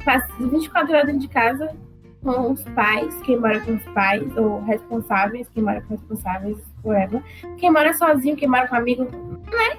Passa 0.05 0.27
24 0.39 0.93
horas 0.93 1.05
dentro 1.05 1.22
de 1.22 1.27
casa 1.27 1.75
com 2.23 2.51
os 2.51 2.63
pais, 2.75 3.15
quem 3.21 3.39
mora 3.39 3.59
com 3.61 3.75
os 3.75 3.83
pais, 3.93 4.38
ou 4.38 4.61
responsáveis, 4.63 5.47
quem 5.49 5.63
mora 5.63 5.81
com 5.81 5.95
responsáveis, 5.95 6.57
whatever. 6.83 7.23
Quem 7.57 7.71
mora 7.71 7.93
sozinho, 7.93 8.35
quem 8.35 8.47
mora 8.47 8.67
com 8.67 8.75
amigo, 8.75 9.03
né? 9.03 9.77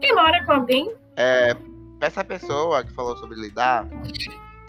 Quem 0.00 0.14
mora 0.14 0.44
com 0.44 0.52
alguém. 0.52 0.94
É, 1.16 1.54
essa 2.00 2.24
pessoa 2.24 2.84
que 2.84 2.92
falou 2.92 3.16
sobre 3.16 3.38
lidar, 3.38 3.86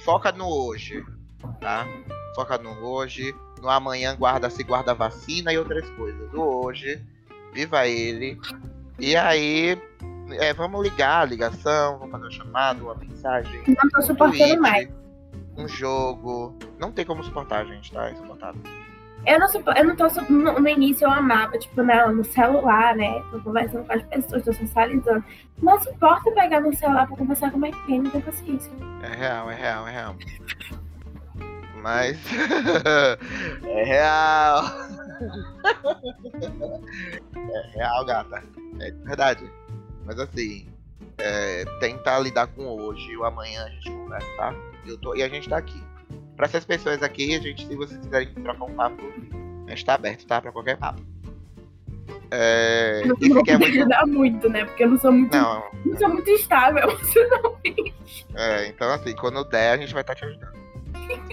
foca 0.04 0.32
no 0.32 0.48
hoje, 0.48 1.04
tá? 1.62 1.86
Foca 2.36 2.58
no 2.58 2.72
hoje, 2.86 3.34
no 3.62 3.70
amanhã 3.70 4.16
guarda-se 4.16 4.64
guarda 4.64 4.94
vacina 4.94 5.52
e 5.52 5.58
outras 5.58 5.90
coisas. 5.92 6.34
O 6.34 6.66
hoje, 6.66 7.02
viva 7.54 7.88
ele. 7.88 8.40
E 9.00 9.16
aí, 9.16 9.80
é, 10.32 10.54
vamos 10.54 10.84
ligar 10.84 11.22
a 11.22 11.26
ligação, 11.26 12.00
vamos 12.00 12.12
fazer 12.12 12.24
uma 12.26 12.32
chamada, 12.32 12.84
uma 12.84 12.96
mensagem. 12.96 13.62
Não 13.68 13.90
tô 13.90 14.02
suportando 14.02 14.62
mais. 14.62 14.90
Um 15.58 15.68
jogo. 15.68 16.56
Não 16.80 16.92
tem 16.92 17.06
como 17.06 17.24
suportar, 17.24 17.66
gente, 17.66 17.92
tá? 17.92 18.10
É. 18.10 18.14
Eu 19.26 19.40
não, 19.40 19.48
supo- 19.48 19.72
eu 19.72 19.84
não 19.84 19.96
tô. 19.96 20.08
No, 20.30 20.60
no 20.60 20.70
início 20.70 21.06
eu 21.06 21.12
amava, 21.12 21.58
tipo, 21.58 21.82
no, 21.84 22.12
no 22.14 22.24
celular, 22.24 22.96
né? 22.96 23.22
Tô 23.32 23.40
conversando 23.42 23.86
com 23.86 23.94
as 23.94 24.04
pessoas, 24.04 24.44
tô 24.44 24.54
socializando. 24.54 25.24
Não 25.62 25.82
suporta 25.82 26.32
pegar 26.32 26.62
no 26.62 26.74
celular 26.74 27.08
pra 27.08 27.18
conversar 27.18 27.52
com 27.52 27.60
quem 27.86 28.02
não 28.04 28.12
tem 28.12 28.22
paciência. 28.22 28.72
É 29.04 29.16
real, 29.16 29.50
é 29.52 29.56
real, 29.56 29.88
é 29.88 29.92
real. 29.92 30.16
Mas. 31.82 32.18
é 33.66 33.84
real. 33.84 34.64
é 37.36 37.78
real, 37.78 38.06
gata. 38.06 38.44
É 38.80 38.92
verdade. 38.92 39.52
Mas 40.06 40.20
assim. 40.20 40.68
É, 41.20 41.66
tenta 41.80 42.18
lidar 42.20 42.48
com 42.48 42.68
hoje 42.68 43.10
e 43.12 43.18
o 43.18 43.24
amanhã 43.26 43.64
a 43.66 43.70
gente 43.70 43.90
conversa, 43.92 44.28
tá? 44.38 44.54
Eu 44.86 44.98
tô, 44.98 45.16
e 45.16 45.24
a 45.24 45.30
gente 45.30 45.50
tá 45.50 45.58
aqui. 45.58 45.82
Pra 46.36 46.46
essas 46.46 46.64
pessoas 46.66 47.02
aqui, 47.02 47.36
a 47.36 47.40
gente, 47.40 47.66
se 47.66 47.76
vocês 47.76 48.00
quiserem 48.00 48.32
trocar 48.36 48.64
um 48.66 48.74
papo, 48.76 49.02
a 49.66 49.70
gente 49.72 49.84
tá 49.86 49.96
aberto, 49.96 50.26
tá? 50.28 50.40
Pra 50.42 50.52
qualquer 50.52 50.78
papo. 50.78 51.02
É, 52.30 53.04
Não 53.06 53.16
e 53.20 53.26
se 53.26 53.44
quer 53.44 53.54
poder 53.54 53.58
muito. 53.58 53.80
ajudar 53.80 54.06
muito, 54.06 54.50
né? 54.50 54.66
Porque 54.66 54.84
eu 54.84 54.90
não 54.90 54.98
sou 55.00 55.12
muito, 55.12 55.36
Não, 55.36 55.64
não 55.86 55.98
sou 55.98 56.10
muito 56.10 56.30
estável 56.30 56.84
emocionalmente. 56.90 57.94
É, 58.36 58.68
então 58.68 58.92
assim, 58.94 59.16
quando 59.16 59.44
der, 59.46 59.72
a 59.74 59.78
gente 59.78 59.94
vai 59.94 60.02
estar 60.02 60.14
te 60.14 60.26
ajudando. 60.26 60.54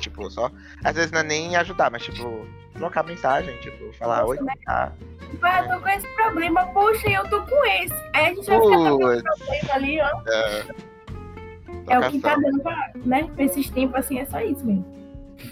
tipo, 0.00 0.30
só. 0.30 0.50
Às 0.84 0.94
vezes 0.94 1.10
não 1.10 1.20
é 1.20 1.24
nem 1.24 1.56
ajudar, 1.56 1.90
mas 1.90 2.04
tipo, 2.04 2.46
trocar 2.74 3.02
mensagem, 3.04 3.56
tipo, 3.58 3.92
falar, 3.94 4.20
Nossa, 4.22 4.28
oi, 4.30 4.40
né? 4.40 4.52
tá. 4.64 4.92
Pai, 5.40 5.64
eu 5.64 5.74
tô 5.74 5.80
com 5.80 5.88
esse 5.88 6.06
problema, 6.14 6.66
poxa, 6.66 7.08
eu 7.08 7.28
tô 7.28 7.42
com 7.42 7.64
esse. 7.66 7.94
Aí 8.12 8.26
a 8.26 8.34
gente 8.34 8.46
vai 8.46 8.60
ficar 8.60 8.76
trocando 8.76 8.98
Putz, 8.98 9.22
problema 9.22 9.74
ali, 9.74 10.00
ó. 10.00 10.22
é. 10.28 10.94
É 11.86 11.98
o 11.98 12.10
que 12.10 12.18
tá 12.20 12.34
dando 12.36 12.62
pra, 12.62 12.92
né? 13.04 13.30
Pra 13.34 13.44
esses 13.44 13.68
tempos 13.68 13.96
assim, 13.96 14.18
é 14.18 14.24
só 14.24 14.40
isso 14.40 14.64
mesmo. 14.64 14.86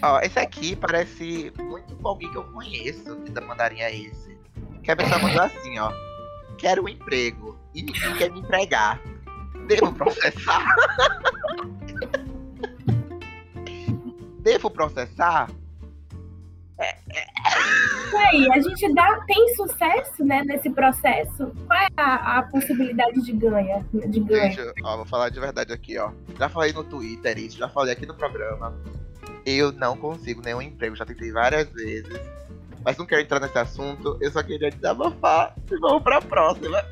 Ó, 0.01 0.19
esse 0.21 0.39
aqui 0.39 0.75
parece 0.75 1.53
muito 1.59 1.95
com 1.95 2.07
alguém 2.07 2.31
que 2.31 2.37
eu 2.37 2.43
conheço 2.45 3.15
que 3.17 3.39
mandaria 3.41 3.91
esse. 3.91 4.35
Que 4.81 4.91
a 4.91 4.95
pessoa 4.95 5.19
mandou 5.19 5.41
assim, 5.43 5.77
ó. 5.77 5.91
Quero 6.57 6.83
um 6.83 6.89
emprego 6.89 7.59
e 7.73 7.83
ninguém 7.83 8.15
quer 8.15 8.31
me 8.31 8.39
empregar. 8.39 8.99
Devo 9.67 9.93
processar? 9.93 10.75
Devo 14.39 14.69
processar? 14.69 15.49
E 18.13 18.15
aí, 18.15 18.51
a 18.51 18.61
gente 18.61 18.93
dá, 18.93 19.19
tem 19.25 19.55
sucesso, 19.55 20.23
né, 20.23 20.43
nesse 20.45 20.69
processo? 20.69 21.51
Qual 21.65 21.79
é 21.79 21.87
a, 21.97 22.39
a 22.39 22.43
possibilidade 22.43 23.21
de 23.21 23.31
ganha? 23.31 23.83
De 23.91 24.19
ganho? 24.19 24.51
Gente, 24.53 24.73
ó, 24.83 24.97
vou 24.97 25.05
falar 25.05 25.29
de 25.29 25.39
verdade 25.39 25.73
aqui, 25.73 25.97
ó. 25.97 26.11
Já 26.37 26.47
falei 26.47 26.71
no 26.73 26.83
Twitter 26.83 27.37
isso, 27.39 27.57
já 27.57 27.67
falei 27.67 27.93
aqui 27.93 28.05
no 28.05 28.13
programa. 28.13 28.73
Eu 29.45 29.71
não 29.71 29.97
consigo 29.97 30.41
nenhum 30.43 30.61
emprego, 30.61 30.95
já 30.95 31.05
tentei 31.05 31.31
várias 31.31 31.67
vezes. 31.69 32.19
Mas 32.85 32.97
não 32.97 33.05
quero 33.05 33.21
entrar 33.21 33.39
nesse 33.39 33.57
assunto, 33.57 34.17
eu 34.21 34.31
só 34.31 34.43
queria 34.43 34.69
desabafar 34.69 35.55
e 35.71 35.77
vamos 35.77 36.03
pra 36.03 36.21
próxima. 36.21 36.83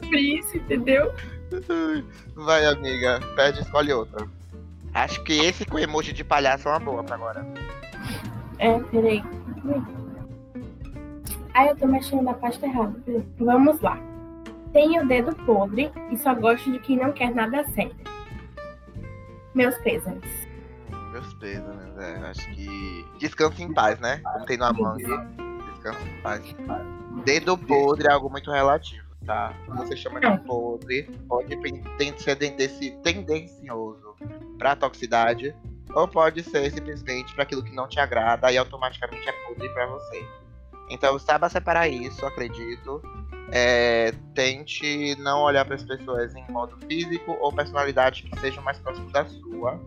Sobre 0.00 0.20
isso, 0.20 0.56
entendeu? 0.56 1.12
Vai, 2.36 2.64
amiga, 2.66 3.20
pede, 3.34 3.60
escolhe 3.60 3.92
outra. 3.92 4.26
Acho 4.94 5.22
que 5.24 5.32
esse 5.32 5.64
com 5.64 5.78
emoji 5.78 6.12
de 6.12 6.22
palhaço 6.22 6.68
é 6.68 6.72
uma 6.72 6.80
boa 6.80 7.02
pra 7.02 7.16
agora. 7.16 7.46
É, 8.58 8.78
peraí. 8.78 9.22
Ai, 11.54 11.70
eu 11.70 11.76
tô 11.76 11.86
mexendo 11.86 12.22
na 12.22 12.34
pasta 12.34 12.66
errada. 12.66 12.94
Vamos 13.38 13.80
lá. 13.80 13.98
Tenho 14.72 15.02
o 15.02 15.08
dedo 15.08 15.34
podre 15.44 15.90
e 16.10 16.16
só 16.16 16.34
gosto 16.34 16.70
de 16.70 16.78
quem 16.78 16.96
não 16.96 17.12
quer 17.12 17.34
nada 17.34 17.64
sério. 17.70 17.94
Meus 19.54 19.76
pêsames. 19.78 20.48
Meus 21.12 21.34
pesos, 21.34 21.74
né? 21.96 22.22
Acho 22.30 22.48
que. 22.54 23.04
Descanse 23.18 23.62
em 23.62 23.72
paz, 23.74 23.98
né? 23.98 24.20
Como 24.32 24.46
tem 24.46 24.56
no 24.56 24.64
Among. 24.64 24.96
Descanse 25.72 26.06
em 26.08 26.22
paz. 26.22 26.56
Dedo 27.24 27.58
podre 27.58 28.06
é 28.06 28.12
algo 28.12 28.30
muito 28.30 28.50
relativo, 28.50 29.04
tá? 29.26 29.52
Quando 29.66 29.78
você 29.78 29.96
chama 29.96 30.20
de 30.20 30.38
podre, 30.46 31.02
pode 31.28 31.48
ser 32.22 32.36
tendenci- 32.36 32.96
tendencioso 33.02 34.14
pra 34.56 34.76
toxicidade, 34.76 35.54
ou 35.94 36.06
pode 36.08 36.42
ser 36.42 36.70
simplesmente 36.70 37.34
para 37.34 37.42
aquilo 37.42 37.62
que 37.62 37.74
não 37.74 37.88
te 37.88 37.98
agrada 37.98 38.50
e 38.52 38.58
automaticamente 38.58 39.28
é 39.28 39.32
podre 39.32 39.68
pra 39.70 39.86
você. 39.86 40.24
Então 40.88 41.18
saiba 41.18 41.48
separar 41.48 41.88
isso, 41.88 42.24
acredito. 42.26 43.02
É, 43.52 44.12
tente 44.34 45.16
não 45.16 45.42
olhar 45.42 45.64
para 45.64 45.74
as 45.74 45.82
pessoas 45.82 46.34
em 46.36 46.48
modo 46.50 46.76
físico 46.86 47.36
ou 47.40 47.52
personalidade 47.52 48.22
que 48.22 48.40
sejam 48.40 48.62
mais 48.62 48.78
próximos 48.78 49.12
da 49.12 49.24
sua, 49.24 49.80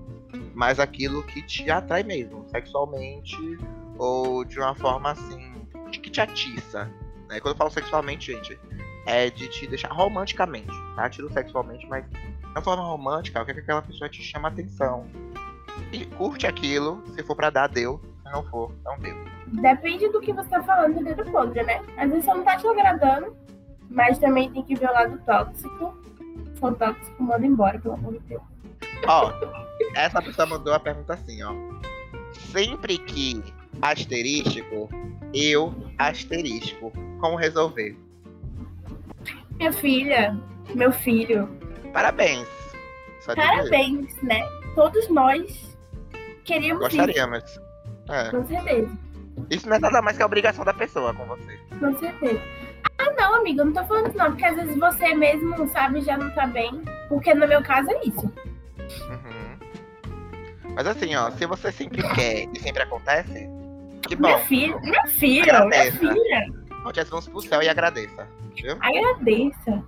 mas 0.54 0.80
aquilo 0.80 1.24
que 1.24 1.42
te 1.42 1.70
atrai 1.72 2.04
mesmo, 2.04 2.46
sexualmente 2.50 3.38
ou 3.98 4.44
de 4.44 4.60
uma 4.60 4.76
forma 4.76 5.12
assim, 5.12 5.68
que 5.92 6.10
te 6.10 6.20
atiça. 6.20 6.92
Né? 7.30 7.40
Quando 7.40 7.54
eu 7.54 7.58
falo 7.58 7.70
sexualmente, 7.70 8.32
gente, 8.34 8.60
é 9.06 9.30
de 9.30 9.48
te 9.48 9.68
deixar 9.68 9.92
romanticamente, 9.92 10.74
tá? 10.96 11.10
Tiro 11.10 11.32
sexualmente, 11.32 11.86
mas 11.88 12.06
de 12.10 12.18
uma 12.48 12.62
forma 12.62 12.84
romântica, 12.84 13.40
eu 13.40 13.46
quero 13.46 13.58
que 13.58 13.64
aquela 13.64 13.82
pessoa 13.82 14.10
te 14.10 14.22
chame 14.22 14.46
a 14.46 14.50
atenção. 14.50 15.06
E 15.92 16.06
curte 16.06 16.48
aquilo, 16.48 17.04
se 17.14 17.24
for 17.24 17.36
pra 17.36 17.50
dar, 17.50 17.68
deu. 17.68 18.00
Se 18.24 18.32
não 18.32 18.44
for, 18.46 18.72
não 18.84 18.98
deu. 19.00 19.16
Depende 19.48 20.10
do 20.10 20.20
que 20.20 20.34
você 20.34 20.50
tá 20.50 20.64
falando 20.64 20.96
do 20.96 21.04
dedo 21.04 21.24
podre, 21.32 21.64
né? 21.64 21.82
Às 21.98 22.10
vezes 22.10 22.26
só 22.26 22.36
não 22.36 22.44
tá 22.44 22.58
te 22.58 22.68
agradando, 22.68 23.36
mas 23.90 24.18
também 24.18 24.52
tem 24.52 24.64
que 24.64 24.76
ver 24.76 24.90
o 24.90 24.94
lado 24.94 25.20
tóxico. 25.26 25.96
Se 26.54 26.60
for 26.60 26.76
tóxico, 26.76 27.24
manda 27.24 27.46
embora, 27.46 27.80
pelo 27.80 27.94
amor 27.94 28.14
de 28.14 28.20
Deus. 28.20 28.42
Ó, 29.08 29.32
essa 29.96 30.22
pessoa 30.22 30.46
mandou 30.48 30.74
a 30.74 30.80
pergunta 30.80 31.14
assim, 31.14 31.44
ó. 31.44 31.54
Sempre 32.32 32.98
que 32.98 33.44
asterístico, 33.82 34.90
eu 35.34 35.74
asterístico. 35.98 36.92
Como 37.20 37.36
resolver? 37.36 37.96
Minha 39.58 39.72
filha, 39.72 40.40
meu 40.74 40.92
filho, 40.92 41.48
Parabéns. 41.94 42.48
Parabéns, 43.24 44.22
né? 44.24 44.42
Todos 44.76 45.08
nós 45.10 45.78
queríamos 46.44 46.88
isso, 46.88 46.98
Gostaríamos. 46.98 47.60
É. 48.10 48.30
com 48.32 48.46
certeza. 48.46 48.92
Isso 49.50 49.68
não 49.68 49.76
é 49.76 49.80
nada 49.80 50.02
mais 50.02 50.18
que 50.18 50.24
a 50.24 50.26
obrigação 50.26 50.64
da 50.66 50.74
pessoa 50.74 51.14
com 51.14 51.26
você. 51.26 51.58
Com 51.80 51.98
certeza. 51.98 52.42
Ah, 52.98 53.12
não, 53.18 53.36
amiga, 53.36 53.62
eu 53.62 53.66
não 53.66 53.74
tô 53.74 53.84
falando 53.86 54.08
isso 54.10 54.18
não, 54.18 54.32
porque 54.32 54.46
às 54.46 54.56
vezes 54.56 54.78
você 54.78 55.14
mesmo, 55.16 55.68
sabe, 55.70 56.02
já 56.02 56.18
não 56.18 56.30
tá 56.32 56.46
bem. 56.48 56.82
Porque 57.10 57.34
no 57.34 57.48
meu 57.48 57.62
caso 57.64 57.90
é 57.92 58.00
isso. 58.06 58.26
Uhum. 59.10 60.74
Mas 60.76 60.88
assim, 60.88 61.16
ó, 61.16 61.30
se 61.32 61.46
você 61.46 61.72
sempre 61.72 62.02
quer 62.14 62.48
e 62.54 62.60
sempre 62.60 62.84
acontece, 62.84 63.50
que 64.08 64.16
Minha 64.16 64.38
bom. 64.38 64.44
filha, 64.46 64.78
minha 64.82 65.06
filha, 65.08 65.44
minha 65.66 65.82
Agradeça. 65.82 65.98
filha, 65.98 66.64
Onde 66.86 67.04
vamos 67.06 67.28
pro 67.30 67.42
céu 67.42 67.62
e 67.62 67.70
agradeça. 67.70 68.28
Viu? 68.56 68.78
agradeça. 68.82 69.84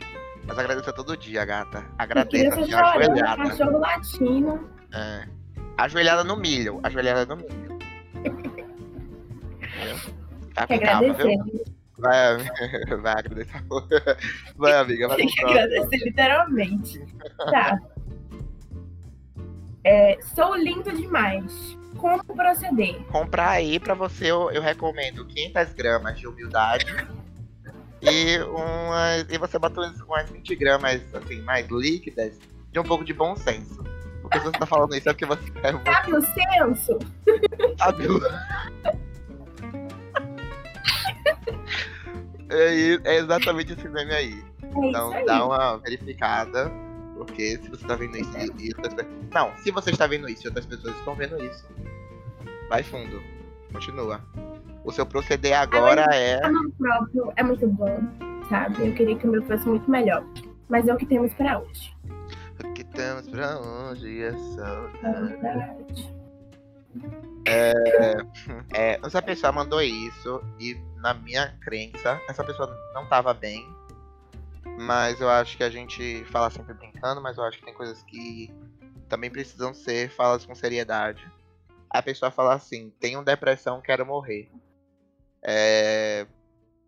Mas 0.47 0.59
agradeça 0.59 0.93
todo 0.93 1.17
dia, 1.17 1.43
gata. 1.43 1.83
Agradeça, 1.97 2.55
criança 2.55 2.93
chorando, 2.93 3.19
cachorro 3.49 3.79
latindo. 3.79 4.69
É. 4.95 5.27
Ajoelhada 5.77 6.23
no 6.23 6.37
milho. 6.37 6.79
Ajoelhada 6.83 7.25
no 7.25 7.35
milho. 7.35 7.77
Viu? 9.83 10.13
Tá 10.53 10.65
viu? 10.65 11.65
Vai. 11.97 12.37
Vai 13.01 13.13
agradecer. 13.13 13.63
Vai, 14.55 14.73
amiga. 14.73 15.07
Vai 15.07 15.17
Tem 15.17 15.27
que 15.27 15.45
agradecer, 15.45 15.97
literalmente. 15.97 17.01
Tá. 17.37 17.79
É, 19.83 20.17
sou 20.33 20.55
lindo 20.55 20.91
demais. 20.91 21.77
Como 21.97 22.23
proceder? 22.23 23.01
comprar 23.05 23.51
aí 23.51 23.79
pra 23.79 23.93
você, 23.93 24.29
eu, 24.29 24.51
eu 24.51 24.61
recomendo 24.61 25.25
500 25.25 25.73
gramas 25.73 26.19
de 26.19 26.27
humildade 26.27 26.85
e, 28.01 28.37
umas, 28.39 29.25
e 29.29 29.37
você 29.37 29.57
bota 29.57 29.79
umas, 29.79 29.99
umas 30.01 30.29
20 30.29 30.55
gramas 30.55 31.01
assim, 31.13 31.41
mais 31.41 31.67
líquidas 31.69 32.37
de 32.69 32.79
um 32.79 32.83
pouco 32.83 33.05
de 33.05 33.13
bom 33.13 33.35
senso. 33.37 33.81
Porque 34.25 34.39
se 34.39 34.45
você 34.45 34.57
tá 34.59 34.65
falando 34.65 34.95
isso 34.95 35.07
é 35.09 35.13
porque 35.13 35.25
você 35.25 35.43
é 35.63 35.71
Sabe 35.93 36.15
o 36.15 36.21
senso? 36.21 36.99
hábil. 37.79 38.19
É, 42.49 42.75
i- 42.75 43.01
é 43.03 43.15
exatamente 43.17 43.73
esse 43.73 43.87
meme 43.89 44.13
aí. 44.13 44.43
É 44.63 44.87
Então 44.87 45.11
aí. 45.13 45.25
dá 45.25 45.45
uma 45.45 45.77
verificada. 45.77 46.71
Porque 47.17 47.57
se 47.63 47.69
você 47.69 47.87
tá 47.87 47.95
vendo 47.95 48.17
isso 48.17 48.37
e, 48.59 48.73
outras 48.75 48.93
pessoas. 48.93 49.15
Não, 49.33 49.51
se 49.57 49.71
você 49.71 49.89
está 49.91 50.05
vendo 50.05 50.29
isso 50.29 50.43
e 50.45 50.47
outras 50.47 50.65
pessoas 50.65 50.95
estão 50.97 51.15
vendo 51.15 51.41
isso, 51.43 51.65
vai 52.69 52.83
fundo. 52.83 53.21
Continua. 53.71 54.21
O 54.83 54.91
seu 54.91 55.05
proceder 55.05 55.57
agora 55.57 56.01
é. 56.13 56.43
amor 56.45 56.71
próprio 56.77 57.33
é 57.37 57.41
muito 57.43 57.65
bom, 57.67 57.99
sabe? 58.49 58.85
Eu 58.87 58.93
queria 58.93 59.15
que 59.17 59.25
o 59.27 59.31
meu 59.31 59.41
fosse 59.45 59.67
muito 59.67 59.89
melhor. 59.89 60.23
Mas 60.69 60.87
é 60.87 60.93
o 60.93 60.97
que 60.97 61.05
temos 61.05 61.33
pra 61.33 61.59
hoje. 61.59 61.94
Que 62.73 62.83
temos 62.83 63.27
pra 63.27 63.59
hoje 63.59 64.21
é 64.21 64.31
saudade. 64.31 64.95
Saudade. 65.01 66.15
É, 68.73 68.99
essa 69.03 69.21
pessoa 69.21 69.51
mandou 69.51 69.81
isso 69.81 70.41
e 70.59 70.75
na 70.97 71.13
minha 71.13 71.55
crença, 71.61 72.19
essa 72.27 72.43
pessoa 72.43 72.67
não 72.93 73.07
tava 73.07 73.33
bem. 73.33 73.63
Mas 74.79 75.21
eu 75.21 75.29
acho 75.29 75.55
que 75.55 75.63
a 75.63 75.69
gente 75.69 76.25
fala 76.25 76.49
sempre 76.49 76.73
brincando, 76.73 77.21
mas 77.21 77.37
eu 77.37 77.43
acho 77.43 77.59
que 77.59 77.65
tem 77.65 77.73
coisas 77.73 78.01
que 78.03 78.51
também 79.07 79.29
precisam 79.29 79.73
ser 79.73 80.09
faladas 80.09 80.45
com 80.45 80.55
seriedade. 80.55 81.31
A 81.89 82.01
pessoa 82.01 82.31
fala 82.31 82.55
assim, 82.55 82.91
tenho 82.99 83.23
depressão, 83.23 83.79
quero 83.79 84.05
morrer. 84.05 84.51
É, 85.43 86.25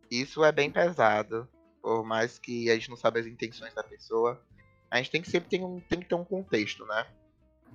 Isso 0.10 0.44
é 0.44 0.52
bem 0.52 0.72
pesado. 0.72 1.48
Por 1.82 2.04
mais 2.04 2.40
que 2.40 2.70
a 2.70 2.74
gente 2.74 2.90
não 2.90 2.98
sabe 2.98 3.20
as 3.20 3.28
intenções 3.28 3.74
da 3.74 3.84
pessoa. 3.84 4.42
A 4.90 4.98
gente 4.98 5.12
tem 5.12 5.22
que 5.22 5.30
sempre 5.30 5.50
ter 5.50 5.64
um, 5.64 5.80
tem 5.82 6.00
que 6.00 6.08
ter 6.08 6.16
um 6.16 6.24
contexto, 6.24 6.86
né? 6.86 7.08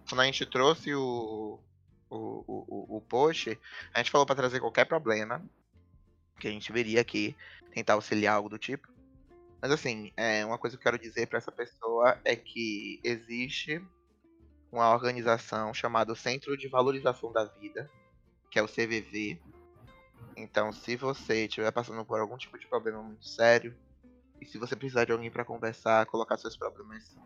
Quando 0.08 0.20
a 0.20 0.24
gente 0.24 0.44
trouxe 0.46 0.94
o, 0.94 1.60
o, 2.10 2.44
o, 2.46 2.96
o- 2.96 3.00
post, 3.02 3.58
a 3.94 3.98
gente 3.98 4.10
falou 4.10 4.26
pra 4.26 4.34
trazer 4.34 4.60
qualquer 4.60 4.84
problema 4.86 5.42
que 6.40 6.48
a 6.48 6.50
gente 6.50 6.72
veria 6.72 7.00
aqui, 7.00 7.36
tentar 7.72 7.94
auxiliar 7.94 8.36
algo 8.36 8.48
do 8.48 8.58
tipo. 8.58 8.88
Mas 9.60 9.70
assim, 9.70 10.12
é, 10.16 10.44
uma 10.44 10.58
coisa 10.58 10.76
que 10.76 10.80
eu 10.80 10.92
quero 10.92 11.02
dizer 11.02 11.26
pra 11.28 11.38
essa 11.38 11.52
pessoa 11.52 12.18
é 12.24 12.34
que 12.34 13.00
existe 13.04 13.80
uma 14.72 14.90
organização 14.92 15.72
chamada 15.72 16.14
Centro 16.14 16.56
de 16.56 16.68
Valorização 16.68 17.32
da 17.32 17.44
Vida, 17.44 17.88
que 18.50 18.58
é 18.58 18.62
o 18.62 18.68
CVV. 18.68 19.40
Então, 20.36 20.72
se 20.72 20.96
você 20.96 21.44
estiver 21.44 21.70
passando 21.70 22.04
por 22.04 22.18
algum 22.18 22.36
tipo 22.36 22.58
de 22.58 22.66
problema 22.66 23.02
muito 23.02 23.26
sério, 23.26 23.76
e 24.42 24.44
se 24.44 24.58
você 24.58 24.74
precisar 24.74 25.04
de 25.04 25.12
alguém 25.12 25.30
pra 25.30 25.44
conversar, 25.44 26.04
colocar 26.06 26.36
seus 26.36 26.56
problemas 26.56 27.16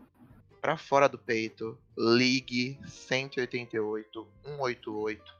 pra 0.61 0.77
fora 0.77 1.09
do 1.09 1.17
peito, 1.17 1.75
ligue 1.97 2.79
188 2.85 4.27
188 4.43 5.35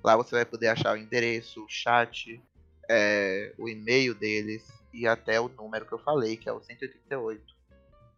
Lá 0.02 0.16
você 0.16 0.34
vai 0.34 0.44
poder 0.44 0.66
achar 0.66 0.94
o 0.94 0.96
endereço, 0.96 1.64
o 1.64 1.68
chat, 1.68 2.42
é, 2.88 3.54
o 3.56 3.68
e-mail 3.68 4.16
deles 4.16 4.68
e 4.92 5.06
até 5.06 5.40
o 5.40 5.48
número 5.48 5.86
que 5.86 5.92
eu 5.92 6.00
falei, 6.00 6.36
que 6.36 6.48
é 6.48 6.52
o 6.52 6.60
188, 6.60 7.54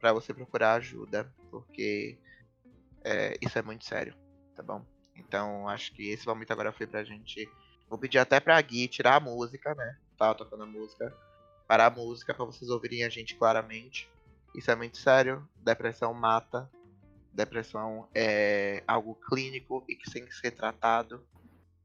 para 0.00 0.14
você 0.14 0.33
procurar 0.33 0.76
ajuda, 0.76 1.31
porque 1.50 2.16
é, 3.04 3.37
isso 3.42 3.59
é 3.59 3.62
muito 3.62 3.85
sério, 3.85 4.14
tá 4.57 4.62
bom? 4.62 4.83
Então 5.16 5.69
acho 5.69 5.92
que 5.92 6.11
esse 6.11 6.26
momento 6.26 6.52
agora 6.52 6.73
foi 6.73 6.87
pra 6.87 7.04
gente. 7.04 7.49
Vou 7.88 7.99
pedir 7.99 8.19
até 8.19 8.40
pra 8.40 8.61
Gui 8.61 8.88
tirar 8.88 9.16
a 9.16 9.21
música, 9.21 9.75
né? 9.75 9.99
Tava 10.16 10.35
tocando 10.35 10.62
a 10.62 10.66
música. 10.66 11.14
Parar 11.66 11.87
a 11.87 11.90
música 11.90 12.35
pra 12.35 12.45
vocês 12.45 12.71
ouvirem 12.71 13.04
a 13.04 13.09
gente 13.09 13.35
claramente. 13.35 14.09
Isso 14.54 14.71
é 14.71 14.75
muito 14.75 14.99
sério. 14.99 15.47
Depressão 15.57 16.12
mata. 16.12 16.71
Depressão 17.33 18.09
é 18.14 18.83
algo 18.87 19.14
clínico 19.14 19.85
e 19.88 19.95
que 19.95 20.11
tem 20.11 20.25
que 20.25 20.35
ser 20.35 20.50
tratado. 20.50 21.26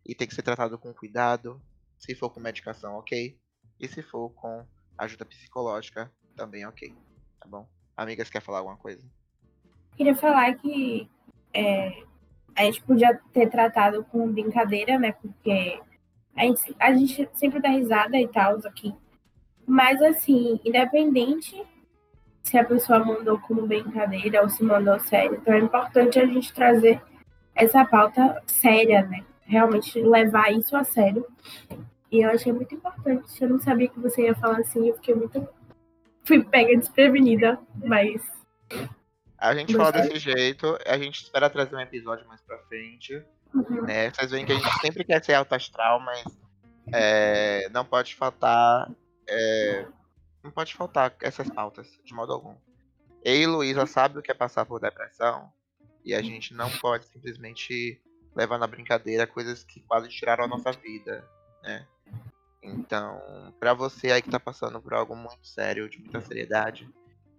E 0.06 0.16
tem 0.16 0.28
que 0.28 0.36
ser 0.36 0.42
tratado 0.42 0.78
com 0.78 0.94
cuidado. 0.94 1.62
Se 1.98 2.16
for 2.16 2.30
com 2.30 2.40
medicação, 2.40 2.96
ok. 2.96 3.38
E 3.80 3.88
se 3.88 4.02
for 4.02 4.30
com 4.30 4.66
ajuda 4.98 5.26
psicológica, 5.26 6.12
também 6.36 6.66
ok. 6.66 6.94
Tá 7.40 7.48
bom? 7.48 7.68
Amigas, 7.96 8.30
quer 8.30 8.42
falar 8.42 8.60
alguma 8.60 8.78
coisa? 8.78 9.04
Queria 9.96 10.16
falar 10.16 10.56
que 10.56 11.10
é, 11.54 12.04
a 12.58 12.64
gente 12.64 12.82
podia 12.82 13.20
ter 13.32 13.50
tratado 13.50 14.04
com 14.06 14.32
brincadeira, 14.32 14.98
né? 14.98 15.14
Porque 15.14 15.80
a 16.36 16.42
gente, 16.42 16.76
a 16.80 16.94
gente 16.94 17.30
sempre 17.34 17.62
dá 17.62 17.70
risada 17.70 18.18
e 18.18 18.28
tal 18.28 18.58
aqui. 18.66 18.94
Mas 19.66 20.02
assim, 20.02 20.60
independente 20.66 21.62
se 22.42 22.58
a 22.58 22.64
pessoa 22.64 23.00
mandou 23.00 23.38
como 23.40 23.68
brincadeira 23.68 24.42
ou 24.42 24.50
se 24.50 24.64
mandou 24.64 25.00
sério, 25.00 25.38
então 25.40 25.54
é 25.54 25.60
importante 25.60 26.18
a 26.18 26.26
gente 26.26 26.54
trazer 26.54 27.02
essa 27.54 27.84
pauta 27.86 28.42
séria, 28.46 29.04
né? 29.04 29.24
Realmente 29.42 30.02
levar 30.02 30.52
isso 30.52 30.76
a 30.76 30.84
sério. 30.84 31.26
E 32.12 32.22
eu 32.22 32.30
achei 32.30 32.54
muito 32.54 32.74
importante. 32.74 33.42
Eu 33.42 33.50
não 33.50 33.60
sabia 33.60 33.90
que 33.90 34.00
você 34.00 34.24
ia 34.24 34.36
falar 34.36 34.60
assim, 34.60 34.88
eu 34.88 34.96
fiquei 34.96 35.14
muito. 35.14 35.48
Fui 36.24 36.44
pega 36.44 36.78
desprevenida, 36.78 37.60
mas 37.84 38.22
A 39.38 39.54
gente 39.56 39.76
Mas 39.76 39.86
fala 39.88 39.98
é- 39.98 40.08
desse 40.08 40.20
jeito, 40.20 40.78
a 40.86 40.98
gente 40.98 41.22
espera 41.24 41.50
trazer 41.50 41.76
um 41.76 41.80
episódio 41.80 42.28
mais 42.28 42.42
pra 42.42 42.58
frente. 42.68 43.24
uhum, 43.54 43.84
né? 43.84 44.10
Vocês 44.12 44.32
veem 44.32 44.46
que 44.46 44.52
a 44.52 44.56
gente 44.56 44.80
sempre 44.82 45.04
quer 45.04 45.24
ser 45.24 45.34
alto 45.36 45.54
astral, 45.54 46.00
mas 46.00 46.26
é, 46.94 47.70
não 47.70 47.86
pode 47.86 48.16
faltar. 48.16 48.90
é, 49.28 49.86
não 50.44 50.52
pode 50.52 50.74
faltar 50.74 51.14
essas 51.22 51.50
pautas, 51.50 51.88
de 52.04 52.14
modo 52.14 52.32
algum. 52.34 52.56
Eu 53.24 53.36
e 53.36 53.46
Luísa 53.46 53.86
sabe 53.86 54.18
o 54.18 54.22
que 54.22 54.32
é 54.32 54.34
passar 54.34 54.66
por 54.66 54.80
depressão. 54.80 55.52
E 56.06 56.16
a 56.16 56.22
gente 56.22 56.54
não 56.54 56.70
pode 56.78 57.06
simplesmente 57.06 58.02
levar 58.34 58.58
na 58.58 58.66
brincadeira 58.68 59.28
coisas 59.28 59.64
que 59.64 59.82
quase 59.82 60.08
tiraram 60.08 60.46
a 60.46 60.48
nossa 60.48 60.72
vida, 60.72 61.28
né? 61.62 61.86
Então, 62.64 63.54
pra 63.60 63.74
você 63.74 64.12
aí 64.12 64.22
que 64.22 64.30
tá 64.30 64.40
passando 64.40 64.82
por 64.82 64.94
algo 64.94 65.16
muito 65.16 65.46
sério, 65.46 65.90
de 65.90 66.00
muita 66.00 66.22
seriedade, 66.22 66.90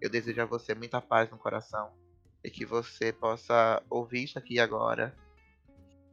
eu 0.01 0.09
desejo 0.11 0.41
a 0.43 0.47
você 0.47 0.75
muita 0.75 1.01
paz 1.01 1.31
no 1.31 1.39
coração. 1.39 1.91
E 2.45 2.51
que 2.51 2.65
você 2.65 3.13
possa 3.13 3.83
ouvir 3.91 4.25
isso 4.25 4.39
aqui 4.39 4.61
agora 4.61 5.15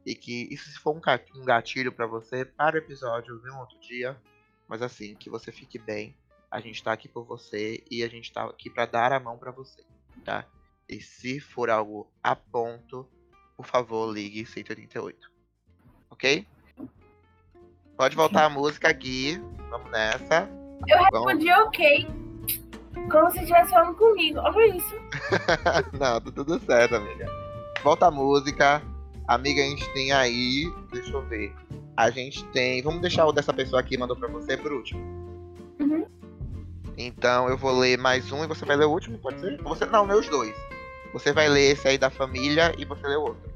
e 0.04 0.14
que 0.14 0.48
isso 0.52 0.68
se 0.70 0.78
for 0.78 0.96
um 0.96 1.00
ga- 1.00 1.20
gatilho 1.44 1.92
pra 1.92 2.06
você, 2.06 2.44
para 2.44 2.74
o 2.76 2.78
episódio, 2.78 3.40
vê 3.40 3.50
um 3.50 3.58
outro 3.60 3.78
dia. 3.80 4.16
Mas 4.68 4.82
assim, 4.82 5.14
que 5.14 5.30
você 5.30 5.52
fique 5.52 5.78
bem. 5.78 6.16
A 6.50 6.60
gente 6.60 6.82
tá 6.82 6.92
aqui 6.92 7.08
por 7.08 7.24
você 7.24 7.82
e 7.90 8.02
a 8.02 8.08
gente 8.08 8.32
tá 8.32 8.44
aqui 8.44 8.68
pra 8.70 8.86
dar 8.86 9.12
a 9.12 9.20
mão 9.20 9.36
pra 9.38 9.50
você, 9.52 9.84
tá? 10.24 10.44
E 10.88 11.00
se 11.00 11.38
for 11.40 11.70
algo 11.70 12.10
a 12.22 12.34
ponto, 12.36 13.08
por 13.56 13.66
favor, 13.66 14.12
ligue 14.12 14.44
188. 14.46 15.30
Ok? 16.10 16.46
Pode 17.96 18.14
voltar 18.14 18.44
a 18.44 18.50
música, 18.50 18.92
Gui. 18.92 19.38
Vamos 19.70 19.90
nessa. 19.90 20.48
Eu 20.86 20.98
Vamos. 21.10 21.32
respondi 21.32 21.50
ok. 21.52 22.25
Como 23.10 23.30
se 23.30 23.38
estivesse 23.40 23.70
falando 23.70 23.94
comigo. 23.96 24.38
Olha 24.40 24.76
isso. 24.76 24.94
Não, 25.92 26.20
tá 26.20 26.30
tudo 26.34 26.58
certo, 26.60 26.96
amiga. 26.96 27.26
Volta 27.82 28.06
a 28.06 28.10
música. 28.10 28.82
Amiga, 29.28 29.62
a 29.62 29.66
gente 29.66 29.88
tem 29.92 30.12
aí. 30.12 30.72
Deixa 30.92 31.10
eu 31.12 31.22
ver. 31.22 31.54
A 31.96 32.10
gente 32.10 32.44
tem. 32.46 32.82
Vamos 32.82 33.00
deixar 33.00 33.26
o 33.26 33.32
dessa 33.32 33.52
pessoa 33.52 33.80
aqui 33.80 33.96
mandou 33.96 34.16
pra 34.16 34.28
você 34.28 34.56
por 34.56 34.72
último. 34.72 35.00
Uhum. 35.80 36.06
Então 36.96 37.48
eu 37.48 37.56
vou 37.56 37.78
ler 37.78 37.98
mais 37.98 38.30
um 38.32 38.44
e 38.44 38.46
você 38.46 38.64
vai 38.64 38.76
ler 38.76 38.86
o 38.86 38.90
último, 38.90 39.18
pode 39.18 39.40
ser? 39.40 39.60
Você 39.62 39.84
não, 39.86 40.06
os 40.08 40.28
dois. 40.28 40.54
Você 41.12 41.32
vai 41.32 41.48
ler 41.48 41.72
esse 41.72 41.86
aí 41.88 41.98
da 41.98 42.10
família 42.10 42.74
e 42.78 42.84
você 42.84 43.06
lê 43.06 43.16
o 43.16 43.22
outro. 43.22 43.50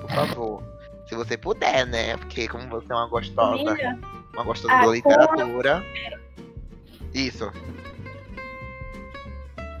Por 0.00 0.10
favor. 0.10 0.62
Se 1.08 1.14
você 1.14 1.36
puder, 1.36 1.86
né? 1.86 2.16
Porque 2.16 2.48
como 2.48 2.68
você 2.68 2.92
é 2.92 2.96
uma 2.96 3.08
gostosa, 3.08 3.64
Família. 3.64 3.98
uma 4.34 4.42
gostosa 4.44 4.74
Ah, 4.74 4.84
da 4.86 4.92
literatura. 4.92 5.84
Isso. 7.14 7.50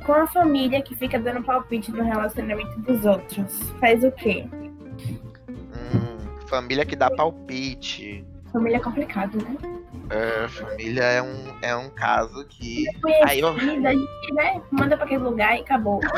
Com 0.06 0.12
a 0.12 0.26
família 0.28 0.80
que 0.82 0.94
fica 0.94 1.18
dando 1.18 1.42
palpite 1.42 1.90
no 1.90 2.04
relacionamento 2.04 2.80
dos 2.80 3.04
outros. 3.04 3.60
Faz 3.80 4.04
o 4.04 4.12
quê? 4.12 4.46
Hum, 5.50 6.46
família 6.46 6.84
que 6.86 6.94
dá 6.94 7.10
palpite. 7.10 8.24
Família 8.52 8.76
é 8.76 8.80
complicado, 8.80 9.36
né? 9.36 9.56
É, 10.08 10.46
família 10.46 11.02
é 11.02 11.20
um, 11.20 11.44
é 11.60 11.76
um 11.76 11.90
caso 11.90 12.46
que. 12.46 12.84
Aí 13.24 13.40
eu- 13.40 13.52
Conhecida, 13.52 13.88
a 13.88 13.92
gente, 13.92 14.32
né? 14.34 14.62
Manda 14.70 14.96
pra 14.96 15.04
aquele 15.06 15.24
lugar 15.24 15.58
e 15.58 15.62
acabou. 15.62 16.00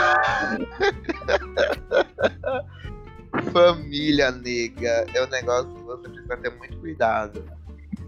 Família, 3.53 4.31
nega, 4.31 5.07
é 5.15 5.23
um 5.25 5.29
negócio 5.29 5.75
que 5.75 5.83
você 5.83 6.09
precisa 6.09 6.37
ter 6.37 6.51
muito 6.57 6.77
cuidado. 6.79 7.45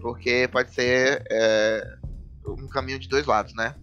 Porque 0.01 0.47
pode 0.51 0.71
ser 0.73 1.23
é, 1.29 1.95
um 2.45 2.67
caminho 2.67 2.99
de 2.99 3.07
dois 3.07 3.25
lados, 3.25 3.55
né? 3.55 3.73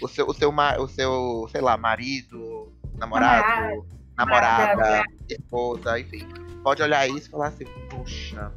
O 0.00 0.08
seu, 0.08 0.26
o 0.26 0.34
seu, 0.34 0.50
o 0.50 0.88
seu 0.88 1.48
sei 1.50 1.60
lá, 1.60 1.76
marido, 1.76 2.72
namorado, 2.96 3.86
namorada, 4.16 4.66
namorada. 4.76 5.04
esposa, 5.28 5.98
enfim. 6.00 6.26
Pode 6.62 6.82
olhar 6.82 7.08
isso 7.08 7.28
e 7.28 7.30
falar 7.30 7.48
assim, 7.48 7.64
puxa, 7.88 8.52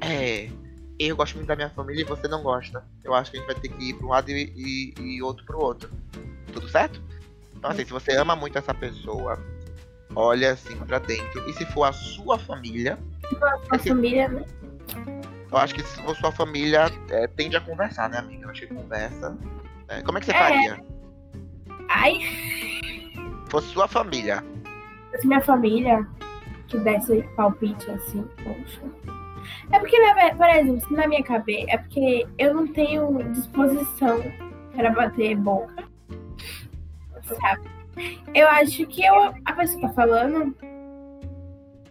é, 0.00 0.50
eu 0.98 1.16
gosto 1.16 1.34
muito 1.36 1.48
da 1.48 1.56
minha 1.56 1.70
família 1.70 2.02
e 2.02 2.04
você 2.04 2.28
não 2.28 2.42
gosta. 2.42 2.84
Eu 3.02 3.14
acho 3.14 3.30
que 3.30 3.36
a 3.36 3.40
gente 3.40 3.52
vai 3.52 3.60
ter 3.60 3.68
que 3.68 3.90
ir 3.90 3.94
pra 3.94 4.06
um 4.06 4.10
lado 4.10 4.30
e, 4.30 4.52
e, 4.96 5.00
e 5.00 5.22
outro 5.22 5.44
pro 5.44 5.58
outro. 5.58 5.90
Tudo 6.52 6.68
certo? 6.68 7.00
Então, 7.56 7.70
assim, 7.70 7.84
se 7.84 7.92
você 7.92 8.16
ama 8.16 8.36
muito 8.36 8.58
essa 8.58 8.74
pessoa, 8.74 9.38
olha 10.14 10.52
assim 10.52 10.76
pra 10.76 10.98
dentro. 10.98 11.48
E 11.48 11.52
se 11.54 11.64
for 11.66 11.84
a 11.84 11.92
sua 11.92 12.38
família, 12.38 12.98
A 13.70 13.78
família, 13.78 14.28
né? 14.28 14.44
eu 15.50 15.58
acho 15.58 15.74
que 15.74 15.82
se 15.82 16.02
for 16.02 16.16
sua 16.16 16.32
família, 16.32 16.90
é, 17.10 17.26
tende 17.26 17.56
a 17.56 17.60
conversar, 17.60 18.08
né, 18.10 18.18
amiga? 18.18 18.44
Eu 18.44 18.50
acho 18.50 18.60
que 18.66 18.74
conversa. 18.74 19.36
É, 19.98 20.02
como 20.02 20.18
é 20.18 20.20
que 20.20 20.26
você 20.26 20.32
É. 20.32 20.38
faria? 20.38 20.80
Ai, 21.88 22.14
Se 23.44 23.50
fosse 23.50 23.68
sua 23.68 23.86
família. 23.86 24.42
se 25.20 25.26
minha 25.26 25.40
família 25.40 26.06
que 26.66 26.78
desse 26.78 27.22
palpite 27.36 27.90
assim, 27.90 28.22
poxa. 28.42 28.80
É 29.72 29.78
porque, 29.78 29.96
por 30.36 30.48
exemplo, 30.48 30.80
se 30.80 30.92
na 30.94 31.06
minha 31.06 31.22
cabeça, 31.22 31.66
é 31.70 31.78
porque 31.78 32.26
eu 32.38 32.54
não 32.54 32.66
tenho 32.66 33.22
disposição 33.32 34.20
para 34.74 34.90
bater 34.90 35.36
boca, 35.36 35.84
sabe? 37.40 37.68
Eu 38.34 38.48
acho 38.48 38.86
que 38.86 39.04
eu, 39.04 39.34
a 39.44 39.52
pessoa 39.52 39.82
tá 39.82 39.88
falando, 39.90 40.56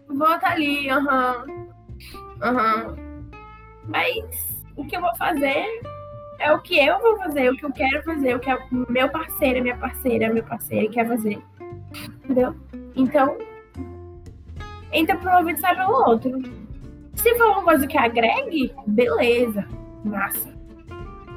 vou 0.10 0.40
tá 0.40 0.50
ali, 0.52 0.90
aham, 0.90 1.46
aham. 2.42 2.96
Mas 3.88 4.64
o 4.76 4.84
que 4.86 4.98
eu 4.98 5.02
vou 5.02 5.16
fazer 5.16 5.66
é 6.44 6.52
o 6.52 6.60
que 6.60 6.78
eu 6.78 7.00
vou 7.00 7.18
fazer, 7.18 7.50
o 7.50 7.56
que 7.56 7.66
eu 7.66 7.72
quero 7.72 8.04
fazer, 8.04 8.36
o 8.36 8.40
que 8.40 8.50
é 8.50 8.56
o 8.56 8.92
meu 8.92 9.10
parceiro, 9.10 9.62
minha 9.62 9.78
parceira, 9.78 10.32
meu 10.32 10.44
parceiro 10.44 10.92
quer 10.92 11.08
fazer. 11.08 11.42
Entendeu? 12.24 12.56
Então, 12.96 13.38
entra 14.92 15.16
pro 15.18 15.38
ouvido 15.38 15.58
e 15.58 15.62
sai 15.62 15.76
pelo 15.76 15.94
outro. 16.10 16.32
Se 17.16 17.36
for 17.38 17.48
uma 17.52 17.64
coisa 17.64 17.88
que 17.88 17.98
agregue, 17.98 18.74
beleza, 18.88 19.66
massa. 20.04 20.54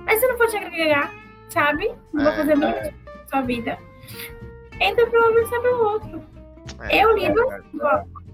Mas 0.04 0.18
se 0.18 0.26
não 0.26 0.36
for 0.36 0.48
te 0.48 0.56
agregar, 0.56 1.12
sabe? 1.50 1.92
Não 2.12 2.28
É, 2.28 2.36
fazer 2.36 2.56
muito 2.56 2.76
na 2.76 3.26
sua 3.28 3.40
vida. 3.42 3.78
Entra 4.80 5.06
pro 5.06 5.24
ouvido 5.24 5.42
e 5.42 5.48
sai 5.48 5.60
pelo 5.60 5.84
outro. 5.84 6.22
É, 6.80 7.04
Eu 7.04 7.16
lido 7.16 7.40
é. 7.52 7.62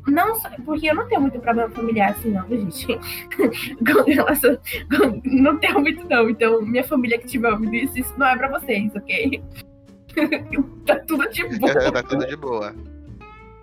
Não 0.07 0.35
só, 0.41 0.49
porque 0.65 0.91
eu 0.91 0.95
não 0.97 1.07
tenho 1.07 1.21
muito 1.21 1.39
problema 1.39 1.71
familiar 1.71 2.11
assim, 2.11 2.31
não, 2.33 2.47
gente. 2.49 2.87
Com 3.79 4.03
relação- 4.11 4.57
com- 4.91 5.21
não 5.25 5.59
tenho 5.59 5.81
muito, 5.81 6.09
não. 6.09 6.29
Então, 6.29 6.61
minha 6.63 6.83
família 6.85 7.19
que 7.19 7.27
tiver 7.27 7.51
ouvido 7.53 7.75
isso, 7.75 7.99
isso 7.99 8.15
não 8.19 8.27
é 8.27 8.37
pra 8.37 8.49
vocês, 8.59 8.91
ok? 8.97 9.43
tá 10.87 10.99
tudo 11.07 11.29
de 11.31 11.45
boa. 11.59 11.93
tá 11.93 12.03
tudo 12.03 12.27
de 12.27 12.37
boa. 12.37 12.75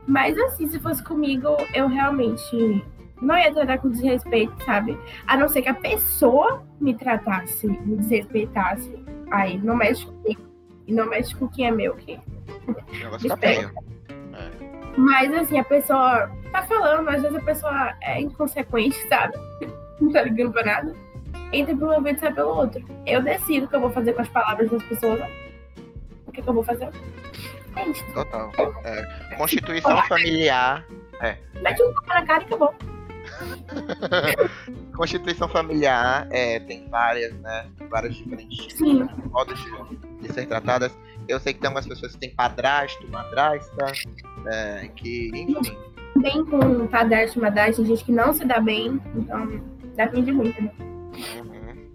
Mas 0.07 0.37
assim, 0.39 0.67
se 0.69 0.79
fosse 0.79 1.03
comigo, 1.03 1.47
eu 1.73 1.87
realmente 1.87 2.83
não 3.21 3.37
ia 3.37 3.53
tratar 3.53 3.77
com 3.79 3.89
desrespeito, 3.89 4.53
sabe? 4.63 4.97
A 5.27 5.37
não 5.37 5.47
ser 5.49 5.61
que 5.61 5.69
a 5.69 5.73
pessoa 5.73 6.63
me 6.79 6.95
tratasse, 6.95 7.67
me 7.67 7.97
desrespeitasse. 7.97 8.91
Aí 9.29 9.57
não 9.59 9.75
mexe 9.75 10.05
comigo. 10.05 10.41
E 10.87 10.93
não 10.93 11.07
mexe 11.07 11.35
com 11.35 11.47
quem 11.47 11.67
é 11.67 11.71
meu, 11.71 11.91
ok? 11.93 12.17
O 12.67 12.97
negócio 12.97 13.27
tá 13.27 13.35
Espero. 13.35 13.69
feio. 13.69 13.88
Mas 14.97 15.33
assim, 15.33 15.59
a 15.59 15.63
pessoa 15.63 16.31
tá 16.51 16.63
falando, 16.63 17.07
às 17.09 17.21
vezes 17.21 17.37
a 17.37 17.41
pessoa 17.41 17.93
é 18.01 18.21
inconsequente, 18.21 18.97
sabe? 19.07 19.37
Não 19.99 20.11
tá 20.11 20.23
ligando 20.23 20.51
pra 20.51 20.63
nada. 20.63 20.95
Entra 21.51 21.75
por 21.75 21.89
um 21.89 21.93
ouvido 21.93 22.17
e 22.17 22.19
sai 22.19 22.33
pelo 22.33 22.55
outro. 22.55 22.83
Eu 23.05 23.21
decido 23.21 23.65
o 23.65 23.69
que 23.69 23.75
eu 23.75 23.81
vou 23.81 23.91
fazer 23.91 24.13
com 24.13 24.21
as 24.21 24.29
palavras 24.29 24.69
das 24.69 24.83
pessoas. 24.83 25.21
O 26.27 26.31
que, 26.31 26.41
que 26.41 26.47
eu 26.49 26.53
vou 26.53 26.63
fazer. 26.63 26.89
É 27.75 27.87
isso. 27.87 28.05
Total. 28.13 28.51
É, 28.83 29.35
Constituição 29.35 30.01
familiar. 30.07 30.85
Mete 31.61 31.83
um 31.83 31.93
tapa 31.93 32.13
na 32.13 32.25
cara 32.25 32.43
e 32.43 32.45
acabou. 32.45 32.73
Constituição 34.95 35.47
familiar 35.47 36.27
é, 36.31 36.59
tem 36.59 36.87
várias, 36.89 37.33
né? 37.39 37.67
Várias 37.89 38.15
diferentes 38.15 38.73
Sim. 38.77 39.07
modos 39.29 39.59
de, 39.59 39.97
de 40.21 40.33
ser 40.33 40.45
tratadas. 40.47 40.97
Eu 41.29 41.39
sei 41.39 41.53
que 41.53 41.59
tem 41.59 41.67
algumas 41.67 41.87
pessoas 41.87 42.13
que 42.13 42.17
têm 42.19 42.31
padrasto, 42.31 43.07
madrasta, 43.09 43.85
é, 44.47 44.87
que, 44.95 45.29
enfim, 45.33 45.77
Bem 46.17 46.43
com 46.43 46.87
padrasto, 46.87 47.39
madrasta, 47.39 47.75
tem 47.83 47.85
gente 47.85 48.03
que 48.03 48.11
não 48.11 48.33
se 48.33 48.43
dá 48.43 48.59
bem. 48.59 48.99
Então, 49.15 49.61
depende 49.95 50.31
muito, 50.31 50.61
né? 50.61 50.71
Uhum. 50.79 51.89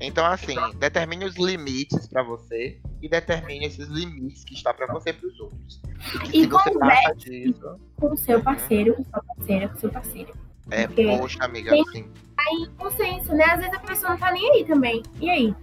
Então, 0.00 0.26
assim, 0.26 0.56
determine 0.78 1.24
os 1.24 1.36
limites 1.36 2.08
pra 2.08 2.24
você 2.24 2.80
e 3.00 3.08
determine 3.08 3.66
esses 3.66 3.86
limites 3.88 4.44
que 4.44 4.54
está 4.54 4.74
pra 4.74 4.86
você 4.92 5.10
e 5.10 5.12
pros 5.12 5.38
outros. 5.38 5.80
Porque 6.10 6.36
E 6.38 6.46
você 6.46 6.70
converse 6.70 7.14
disso, 7.18 7.80
Com 7.94 8.12
o 8.12 8.16
seu 8.16 8.42
parceiro, 8.42 8.94
com 8.96 9.04
sua 9.04 9.22
parceira, 9.22 9.68
com 9.68 9.76
seu 9.78 9.90
parceiro. 9.90 10.34
é, 10.70 10.86
Porque 10.88 11.04
poxa, 11.16 11.44
amiga, 11.44 11.70
tem- 11.70 11.82
assim, 11.82 12.10
Aí, 12.38 12.68
consenso, 12.76 13.32
né? 13.34 13.44
Às 13.44 13.60
vezes 13.60 13.74
a 13.74 13.78
pessoa 13.80 14.10
não 14.10 14.18
tá 14.18 14.30
nem 14.32 14.50
aí 14.52 14.64
também. 14.64 15.02
E 15.20 15.30
aí? 15.30 15.54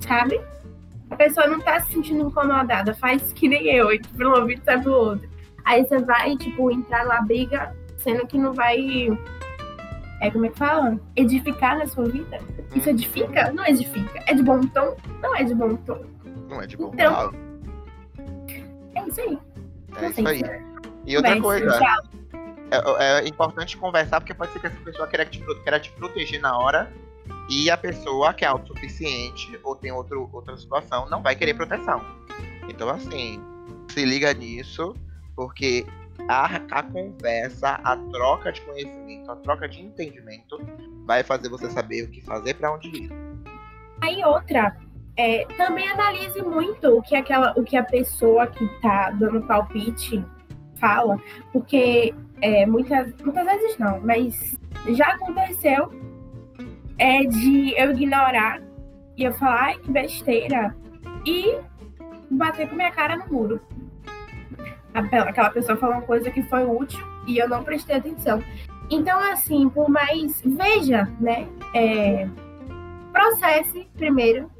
Sabe? 0.00 0.40
A 1.20 1.24
pessoa 1.24 1.46
não 1.46 1.60
tá 1.60 1.78
se 1.80 1.92
sentindo 1.92 2.26
incomodada. 2.28 2.94
Faz 2.94 3.30
que 3.34 3.46
nem 3.46 3.66
eu, 3.66 3.92
entra 3.92 4.10
pelo 4.16 4.38
ouvido 4.40 4.62
e 4.62 4.64
sai 4.64 4.80
pelo 4.80 4.94
outro. 4.96 5.28
Aí 5.66 5.84
você 5.84 5.98
vai, 5.98 6.34
tipo, 6.38 6.70
entrar 6.70 7.04
numa 7.04 7.20
briga, 7.20 7.76
sendo 7.98 8.26
que 8.26 8.38
não 8.38 8.54
vai. 8.54 9.08
É 10.22 10.30
como 10.30 10.46
é 10.46 10.48
que 10.48 10.56
fala? 10.58 10.98
Edificar 11.14 11.76
na 11.76 11.86
sua 11.86 12.06
vida. 12.06 12.38
Isso 12.74 12.88
Uhum. 12.88 12.94
edifica? 12.94 13.52
Não 13.52 13.66
edifica. 13.66 14.22
É 14.26 14.32
de 14.34 14.42
bom 14.42 14.62
tom? 14.68 14.96
Não 15.22 15.36
é 15.36 15.44
de 15.44 15.54
bom 15.54 15.76
tom. 15.76 16.02
não 16.48 16.62
é 16.62 16.66
de 16.66 16.76
bom 16.78 16.90
Então, 16.94 17.12
moral. 17.12 17.34
É 18.94 19.06
isso 19.06 19.20
aí. 19.20 19.38
É 19.96 20.08
isso 20.08 20.26
aí. 20.26 20.42
E 21.06 21.16
outra 21.18 21.38
coisa, 21.40 21.78
diálogo. 21.78 22.08
é, 22.98 23.20
é 23.20 23.28
importante 23.28 23.76
conversar, 23.76 24.20
porque 24.20 24.32
pode 24.32 24.52
ser 24.52 24.60
que 24.60 24.66
essa 24.68 24.80
pessoa 24.82 25.06
queira 25.06 25.26
te, 25.26 25.38
pro- 25.38 25.62
queira 25.62 25.78
te 25.78 25.90
proteger 25.92 26.40
na 26.40 26.56
hora 26.56 26.90
e 27.50 27.68
a 27.68 27.76
pessoa 27.76 28.32
que 28.32 28.44
é 28.44 28.48
autossuficiente 28.48 29.58
ou 29.64 29.74
tem 29.74 29.90
outro, 29.90 30.30
outra 30.32 30.56
situação 30.56 31.10
não 31.10 31.20
vai 31.20 31.34
querer 31.34 31.54
proteção. 31.54 32.00
Então, 32.68 32.88
assim, 32.88 33.42
se 33.88 34.04
liga 34.04 34.32
nisso, 34.32 34.94
porque 35.34 35.84
a, 36.28 36.46
a 36.70 36.82
conversa, 36.84 37.80
a 37.82 37.96
troca 37.96 38.52
de 38.52 38.60
conhecimento, 38.60 39.32
a 39.32 39.36
troca 39.36 39.68
de 39.68 39.80
entendimento 39.80 40.60
vai 41.04 41.24
fazer 41.24 41.48
você 41.48 41.68
saber 41.70 42.04
o 42.04 42.08
que 42.08 42.20
fazer 42.20 42.54
pra 42.54 42.72
onde 42.72 42.88
ir. 42.88 43.10
Aí 44.00 44.24
outra, 44.24 44.76
é, 45.16 45.44
também 45.56 45.88
analise 45.88 46.40
muito 46.42 46.98
o 46.98 47.02
que, 47.02 47.16
aquela, 47.16 47.52
o 47.56 47.64
que 47.64 47.76
a 47.76 47.82
pessoa 47.82 48.46
que 48.46 48.64
tá 48.80 49.10
dando 49.10 49.42
palpite 49.42 50.24
fala, 50.76 51.20
porque 51.52 52.14
é, 52.40 52.64
muitas, 52.64 53.12
muitas 53.24 53.44
vezes 53.44 53.76
não, 53.76 54.00
mas 54.00 54.56
já 54.94 55.08
aconteceu 55.08 56.09
é 57.00 57.24
de 57.24 57.74
eu 57.80 57.92
ignorar 57.92 58.60
e 59.16 59.24
eu 59.24 59.32
falar, 59.32 59.62
ai, 59.62 59.78
que 59.78 59.90
besteira, 59.90 60.76
e 61.26 61.58
bater 62.30 62.68
com 62.68 62.76
minha 62.76 62.90
cara 62.90 63.16
no 63.16 63.26
muro. 63.32 63.60
Aquela 64.92 65.50
pessoa 65.50 65.78
falou 65.78 65.96
uma 65.96 66.02
coisa 66.02 66.30
que 66.30 66.42
foi 66.42 66.64
útil 66.64 67.00
e 67.26 67.38
eu 67.38 67.48
não 67.48 67.64
prestei 67.64 67.96
atenção. 67.96 68.42
Então, 68.90 69.18
assim, 69.32 69.68
por 69.70 69.88
mais. 69.88 70.42
Veja, 70.44 71.08
né? 71.20 71.48
É, 71.74 72.28
processe 73.12 73.88
primeiro. 73.96 74.50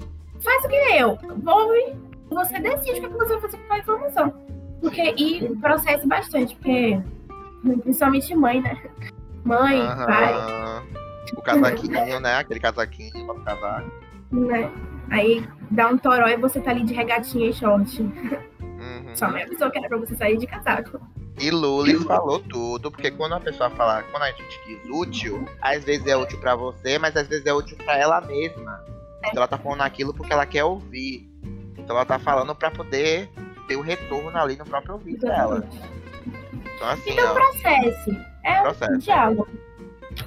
Faz 0.42 0.64
o 0.64 0.68
que 0.68 0.76
eu. 0.96 1.18
Ouve, 1.46 1.96
você 2.30 2.58
decide 2.58 3.04
o 3.04 3.10
que 3.10 3.18
você 3.18 3.32
vai 3.34 3.40
fazer 3.40 3.58
com 3.58 3.74
a 3.74 3.78
informação. 3.78 4.34
Porque, 4.80 5.14
e 5.16 5.56
processe 5.56 6.06
bastante, 6.06 6.54
porque 6.56 6.98
principalmente 7.82 8.34
mãe, 8.34 8.62
né? 8.62 8.80
Mãe, 9.44 9.78
pai. 10.06 10.34
O 11.36 11.42
casaquinho, 11.42 12.20
né? 12.20 12.36
Aquele 12.36 12.60
casaquinho 12.60 13.26
para 13.26 13.40
casaco. 13.56 13.90
né? 14.32 14.70
Aí 15.10 15.46
dá 15.70 15.88
um 15.88 15.98
toró 15.98 16.26
e 16.28 16.36
você 16.36 16.60
tá 16.60 16.70
ali 16.70 16.84
de 16.84 16.94
regatinha 16.94 17.48
e 17.50 17.52
short. 17.52 18.00
Uhum. 18.02 19.14
Só 19.14 19.28
me 19.30 19.42
avisou 19.42 19.70
que 19.70 19.78
era 19.78 19.88
pra 19.88 19.98
você 19.98 20.14
sair 20.16 20.36
de 20.38 20.46
casaco. 20.46 21.00
E 21.38 21.50
Lulis 21.50 22.02
falou 22.04 22.38
tudo, 22.40 22.90
porque 22.90 23.10
quando 23.10 23.34
a 23.34 23.40
pessoa 23.40 23.70
fala, 23.70 24.02
quando 24.10 24.24
a 24.24 24.30
gente 24.30 24.60
diz 24.66 24.78
útil, 24.90 25.48
às 25.62 25.82
vezes 25.84 26.06
é 26.06 26.16
útil 26.16 26.38
pra 26.38 26.54
você, 26.54 26.98
mas 26.98 27.16
às 27.16 27.26
vezes 27.28 27.46
é 27.46 27.52
útil 27.52 27.76
pra 27.78 27.96
ela 27.96 28.20
mesma. 28.20 28.84
Então 29.20 29.32
ela 29.36 29.48
tá 29.48 29.56
falando 29.58 29.80
aquilo 29.82 30.12
porque 30.14 30.32
ela 30.32 30.44
quer 30.46 30.64
ouvir. 30.64 31.28
Então 31.78 31.96
ela 31.96 32.04
tá 32.04 32.18
falando 32.18 32.54
pra 32.54 32.70
poder 32.70 33.28
ter 33.66 33.76
o 33.76 33.80
retorno 33.80 34.36
ali 34.38 34.56
no 34.56 34.64
próprio 34.64 34.94
ouvido 34.94 35.26
dela. 35.26 35.66
Então 36.76 36.88
assim, 36.88 37.10
Então 37.10 37.30
ó, 37.30 37.34
processe. 37.34 38.18
É 38.44 38.58
um 38.60 38.62
Processo. 38.62 38.98
diálogo. 38.98 39.48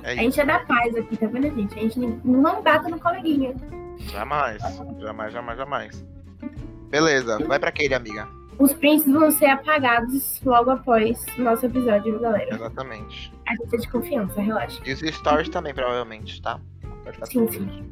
É 0.04 0.12
A 0.12 0.15
gente 0.15 0.39
é 0.39 0.46
da 0.46 0.60
paz 0.60 0.96
aqui, 0.96 1.17
tá 1.17 1.28
vendo, 1.28 1.56
gente? 1.56 1.78
A 1.78 1.82
gente 1.82 2.00
não 2.24 2.62
bata 2.62 2.89
no 2.89 3.00
coleguinha. 3.00 3.54
Jamais. 3.98 4.62
Jamais, 5.00 5.34
jamais, 5.34 5.58
jamais. 5.58 6.06
Beleza, 6.89 7.39
vai 7.46 7.60
pra 7.60 7.69
aquele, 7.69 7.93
amiga. 7.93 8.28
Os 8.60 8.72
prints 8.74 9.06
vão 9.12 9.32
ser 9.32 9.48
apagados 9.48 10.39
logo 10.43 10.69
após 10.69 11.26
o 11.38 11.41
nosso 11.41 11.65
episódio, 11.65 12.19
galera? 12.19 12.54
Exatamente. 12.54 13.34
A 13.48 13.56
gente 13.56 13.76
é 13.76 13.78
de 13.80 13.89
confiança, 13.89 14.41
relaxa. 14.41 14.82
E 14.86 14.93
os 14.93 15.00
stories 15.00 15.50
também, 15.50 15.74
provavelmente, 15.74 16.41
tá? 16.41 16.60
Sim, 17.26 17.48
tranquilo. 17.48 17.86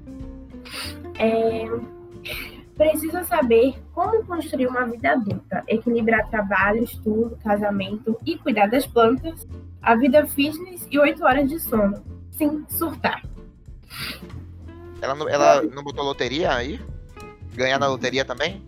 É, 1.18 1.66
Precisa 2.82 3.24
saber 3.26 3.76
como 3.94 4.26
construir 4.26 4.66
uma 4.66 4.88
vida 4.88 5.12
adulta, 5.12 5.64
equilibrar 5.68 6.28
trabalho, 6.32 6.84
estudo, 6.84 7.38
casamento 7.44 8.18
e 8.26 8.40
cuidar 8.40 8.66
das 8.66 8.88
plantas, 8.88 9.48
a 9.84 9.96
vida 9.96 10.26
fitness 10.26 10.88
e 10.90 10.98
oito 10.98 11.24
horas 11.24 11.48
de 11.48 11.60
sono, 11.60 12.04
sem 12.32 12.66
surtar. 12.68 13.24
Ela 15.00 15.14
não, 15.14 15.30
ela 15.30 15.62
não 15.62 15.84
botou 15.84 16.04
loteria 16.04 16.56
aí? 16.56 16.82
Ganhar 17.54 17.78
na 17.78 17.88
loteria 17.88 18.26
também? 18.26 18.66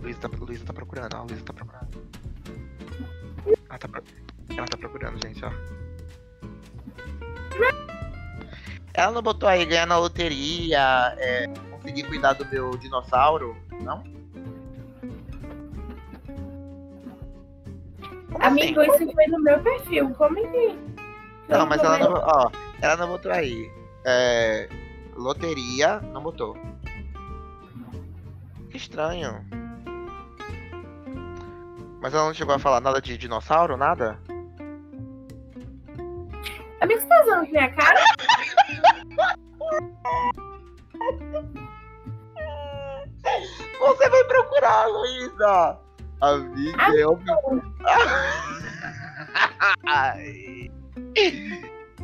Luísa 0.00 0.18
tá, 0.18 0.30
Luísa 0.40 0.64
tá 0.64 0.72
procurando, 0.72 1.14
ó. 1.14 1.24
Luísa 1.24 1.44
tá 1.44 1.52
procurando. 1.52 1.88
Ela 3.68 3.78
tá, 3.78 3.88
ela 4.56 4.66
tá 4.66 4.78
procurando, 4.78 5.22
gente, 5.22 5.44
ó. 5.44 5.52
Ela 8.94 9.12
não 9.12 9.22
botou 9.22 9.48
aí 9.48 9.64
ganhar 9.64 9.86
na 9.86 9.98
loteria, 9.98 11.14
é, 11.16 11.46
conseguir 11.70 12.02
cuidar 12.04 12.34
do 12.34 12.46
meu 12.46 12.76
dinossauro, 12.76 13.56
não? 13.82 14.02
Como 18.30 18.44
Amigo, 18.44 18.80
assim? 18.80 19.04
isso 19.04 19.12
foi 19.14 19.26
no 19.26 19.40
meu 19.40 19.60
perfil. 19.60 20.10
Como 20.14 20.38
é 20.38 20.42
que. 20.42 20.78
Não, 21.48 21.66
mas 21.66 21.82
ela 21.82 21.98
não, 21.98 22.12
ó, 22.12 22.50
ela 22.80 22.96
não 22.96 23.08
botou 23.08 23.32
aí. 23.32 23.70
É, 24.04 24.68
loteria, 25.16 26.00
não 26.12 26.22
botou. 26.22 26.56
Que 28.70 28.76
estranho. 28.76 29.44
Mas 32.00 32.14
ela 32.14 32.26
não 32.26 32.34
chegou 32.34 32.54
a 32.54 32.58
falar 32.58 32.80
nada 32.80 33.00
de 33.00 33.16
dinossauro, 33.16 33.76
nada? 33.76 34.18
Amigo, 36.80 37.00
você 37.00 37.06
tá 37.06 37.22
usando 37.22 37.48
minha 37.48 37.70
cara? 37.70 38.00
Você 43.80 44.08
vai 44.08 44.24
procurar, 44.24 44.86
Luísa! 44.86 45.78
Amiga, 46.20 47.00
é 47.00 47.06
óbvio. 47.06 47.34
Ai. 49.86 50.70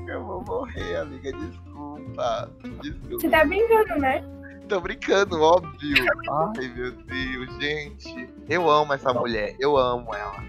Eu 0.09 0.25
vou 0.25 0.43
morrer, 0.45 0.97
amiga, 0.97 1.33
desculpa. 1.33 2.51
Desculpa. 2.83 3.21
Você 3.21 3.29
tá 3.29 3.45
brincando, 3.45 4.01
né? 4.01 4.25
Tô 4.69 4.81
brincando, 4.81 5.41
óbvio. 5.41 6.05
Ai, 6.31 6.69
meu 6.69 6.93
Deus, 6.93 7.55
gente. 7.61 8.29
Eu 8.49 8.69
amo 8.69 8.93
essa 8.93 9.15
mulher. 9.15 9.55
Eu 9.61 9.77
amo 9.77 10.15
ela. 10.15 10.45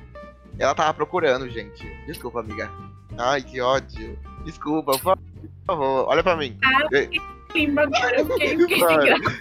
Ela 0.58 0.76
tava 0.76 0.94
procurando, 0.94 1.50
gente. 1.50 1.86
Desculpa, 2.06 2.40
amiga. 2.40 2.72
Ai, 3.18 3.42
que 3.42 3.62
ódio. 3.62 4.18
Desculpa, 4.44 4.98
por 5.70 5.78
favor. 5.78 6.06
Olha 6.08 6.24
pra 6.24 6.36
mim. 6.36 6.58
Limba 7.54 7.84
agora, 7.84 8.20
eu 8.20 8.26
fiquei, 8.26 8.58
fiquei 8.58 8.80
graça. 8.80 9.40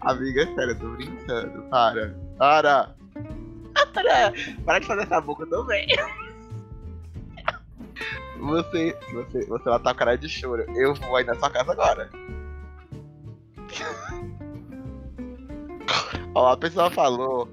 Amiga, 0.00 0.42
é 0.42 0.46
sério, 0.54 0.72
eu 0.72 0.78
tô 0.78 0.88
brincando. 0.90 1.62
Para. 1.70 2.16
Para. 2.38 2.94
Para. 3.92 4.32
Para 4.64 4.78
de 4.78 4.86
fazer 4.86 5.02
essa 5.02 5.20
boca 5.20 5.46
também. 5.46 5.86
Você, 8.38 8.96
você, 9.12 9.46
você 9.46 9.64
vai 9.64 9.78
estar 9.78 9.92
com 9.92 9.98
cara 9.98 10.16
de 10.16 10.28
choro. 10.28 10.64
Eu 10.76 10.94
vou 10.94 11.16
aí 11.16 11.24
na 11.24 11.34
sua 11.34 11.50
casa 11.50 11.72
agora. 11.72 12.10
Ó, 16.34 16.52
a 16.52 16.56
pessoa 16.56 16.90
falou 16.90 17.48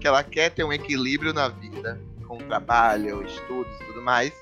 que 0.00 0.06
ela 0.08 0.24
quer 0.24 0.50
ter 0.50 0.64
um 0.64 0.72
equilíbrio 0.72 1.32
na 1.32 1.48
vida, 1.48 2.00
com 2.26 2.38
trabalho, 2.38 3.22
estudos 3.22 3.72
e 3.80 3.84
tudo 3.84 4.02
mais, 4.02 4.32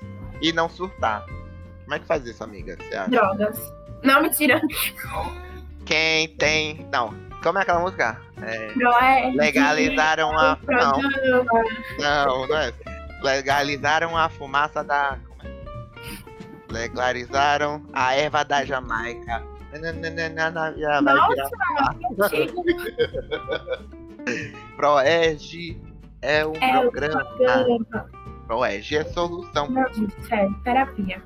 e 0.43 0.51
não 0.53 0.69
surtar. 0.69 1.25
Como 1.83 1.95
é 1.95 1.99
que 1.99 2.05
faz 2.05 2.25
isso, 2.27 2.43
amiga? 2.43 2.77
Drogas. 3.09 3.59
Não, 4.03 4.21
mentira. 4.21 4.61
Quem 5.85 6.27
tem. 6.35 6.87
Não, 6.91 7.13
como 7.41 7.57
é 7.57 7.61
aquela 7.61 7.79
música? 7.79 8.19
É, 8.41 8.71
Não 8.75 8.99
é. 8.99 9.31
legalizaram 9.35 10.37
a. 10.37 10.57
Não, 10.67 10.91
Programa. 10.91 11.63
não, 11.99 12.47
não 12.47 12.57
é. 12.57 12.73
Legalizaram 13.21 14.17
a 14.17 14.27
fumaça 14.29 14.83
da. 14.83 15.17
É? 15.43 16.73
Legalizaram 16.73 17.85
a 17.93 18.15
erva 18.15 18.43
da 18.43 18.65
Jamaica. 18.65 19.41
Nossa, 22.17 22.35
Proeg 24.75 25.81
é 26.21 26.45
um 26.45 26.53
É 26.55 26.79
programa. 26.79 27.25
programa. 27.25 28.09
É 28.97 29.03
solução. 29.05 29.69
Não, 29.69 29.93
gente, 29.93 30.13
sério, 30.27 30.53
terapia. 30.63 31.21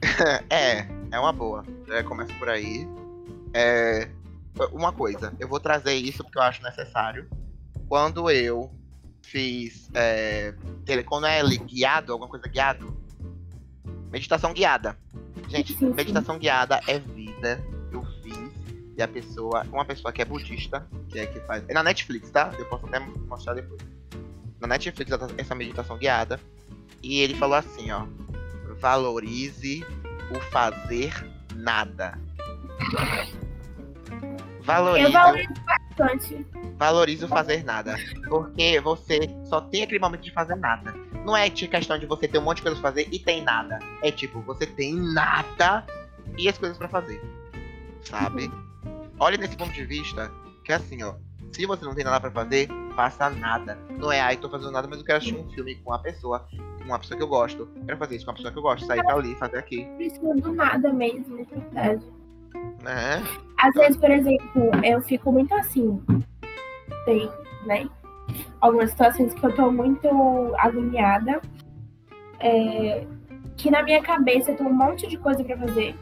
É, 0.50 0.86
é 1.10 1.18
uma 1.18 1.32
boa. 1.32 1.64
É, 1.88 2.02
começa 2.02 2.32
por 2.34 2.48
aí. 2.48 2.86
É, 3.52 4.08
uma 4.72 4.92
coisa, 4.92 5.32
eu 5.40 5.48
vou 5.48 5.58
trazer 5.60 5.94
isso 5.94 6.22
porque 6.24 6.38
eu 6.38 6.42
acho 6.42 6.62
necessário. 6.62 7.28
Quando 7.88 8.30
eu 8.30 8.70
fiz. 9.22 9.88
É, 9.94 10.54
tele- 10.84 11.02
quando 11.04 11.26
é 11.26 11.42
guiado, 11.42 12.12
alguma 12.12 12.28
coisa 12.30 12.46
guiado. 12.48 12.96
Meditação 14.10 14.52
guiada. 14.52 14.96
Gente, 15.48 15.72
Sim, 15.72 15.78
sim. 15.88 15.94
meditação 15.94 16.38
guiada 16.38 16.80
é 16.86 16.98
vida. 16.98 17.60
Eu 17.92 18.04
fiz. 18.22 18.38
E 18.96 19.02
a 19.02 19.08
pessoa. 19.08 19.64
Uma 19.72 19.84
pessoa 19.84 20.12
que 20.12 20.20
é 20.22 20.24
budista, 20.24 20.86
que 21.08 21.18
é 21.18 21.26
que 21.26 21.40
faz. 21.40 21.64
É 21.68 21.74
na 21.74 21.82
Netflix, 21.82 22.30
tá? 22.30 22.52
Eu 22.58 22.66
posso 22.66 22.86
até 22.86 22.98
mostrar 23.00 23.54
depois. 23.54 23.80
Na 24.60 24.68
Netflix 24.68 25.10
essa 25.36 25.54
meditação 25.54 25.96
guiada. 25.98 26.40
E 27.02 27.20
ele 27.20 27.34
falou 27.34 27.56
assim, 27.56 27.90
ó. 27.90 28.06
Valorize 28.80 29.84
o 30.30 30.40
fazer 30.50 31.12
nada. 31.54 32.18
Eu 32.92 34.62
Valorize, 34.62 35.12
valorizo 35.12 35.54
bastante. 35.64 36.46
valorize 36.76 37.24
o 37.24 37.28
fazer 37.28 37.64
nada. 37.64 37.96
Porque 38.28 38.78
você 38.80 39.20
só 39.44 39.62
tem 39.62 39.82
aquele 39.82 39.98
momento 39.98 40.22
de 40.22 40.30
fazer 40.30 40.56
nada. 40.56 40.92
Não 41.24 41.36
é 41.36 41.48
tipo 41.48 41.70
questão 41.70 41.98
de 41.98 42.06
você 42.06 42.28
ter 42.28 42.38
um 42.38 42.42
monte 42.42 42.58
de 42.58 42.64
coisas 42.64 42.80
pra 42.80 42.90
fazer 42.90 43.08
e 43.10 43.18
tem 43.18 43.42
nada. 43.42 43.78
É 44.02 44.10
tipo, 44.10 44.42
você 44.42 44.66
tem 44.66 44.94
nada 44.94 45.86
e 46.36 46.48
as 46.48 46.58
coisas 46.58 46.76
pra 46.76 46.88
fazer. 46.88 47.20
Sabe? 48.02 48.50
Olhe 49.18 49.38
nesse 49.38 49.56
ponto 49.56 49.72
de 49.72 49.84
vista 49.84 50.30
que 50.64 50.72
é 50.72 50.76
assim, 50.76 51.02
ó. 51.02 51.14
Se 51.52 51.66
você 51.66 51.84
não 51.84 51.94
tem 51.94 52.04
nada 52.04 52.20
pra 52.20 52.30
fazer, 52.30 52.68
faça 52.94 53.30
nada. 53.30 53.78
Não 53.90 54.12
é, 54.12 54.20
ai, 54.20 54.36
tô 54.36 54.48
fazendo 54.48 54.70
nada, 54.70 54.86
mas 54.88 54.98
eu 54.98 55.04
quero 55.04 55.18
assistir 55.18 55.36
um 55.36 55.48
filme 55.50 55.74
com 55.76 55.90
uma 55.90 55.98
pessoa, 55.98 56.46
com 56.78 56.84
uma 56.84 56.98
pessoa 56.98 57.16
que 57.16 57.22
eu 57.22 57.28
gosto. 57.28 57.68
Quero 57.86 57.98
fazer 57.98 58.16
isso 58.16 58.24
com 58.24 58.30
uma 58.30 58.36
pessoa 58.36 58.52
que 58.52 58.58
eu 58.58 58.62
gosto, 58.62 58.86
sair 58.86 59.02
pra 59.02 59.14
ali, 59.14 59.34
fazer 59.36 59.58
aqui. 59.58 59.84
Preciso 59.96 60.34
do 60.34 60.52
nada 60.52 60.92
mesmo, 60.92 61.36
de 61.36 61.44
verdade. 61.44 62.06
Né? 62.82 63.22
Às 63.60 63.74
vezes, 63.74 63.96
por 63.96 64.10
exemplo, 64.10 64.70
eu 64.84 65.00
fico 65.02 65.32
muito 65.32 65.54
assim. 65.54 66.00
Tem, 67.04 67.30
né? 67.66 67.88
Algumas 68.60 68.90
situações 68.90 69.34
que 69.34 69.44
eu 69.44 69.54
tô 69.54 69.70
muito 69.70 70.08
agoniada. 70.58 71.40
é, 72.40 73.06
que 73.56 73.70
na 73.70 73.82
minha 73.82 74.00
cabeça 74.02 74.54
tem 74.54 74.66
um 74.66 74.72
monte 74.72 75.06
de 75.08 75.18
coisa 75.18 75.42
pra 75.42 75.56
fazer. 75.58 75.94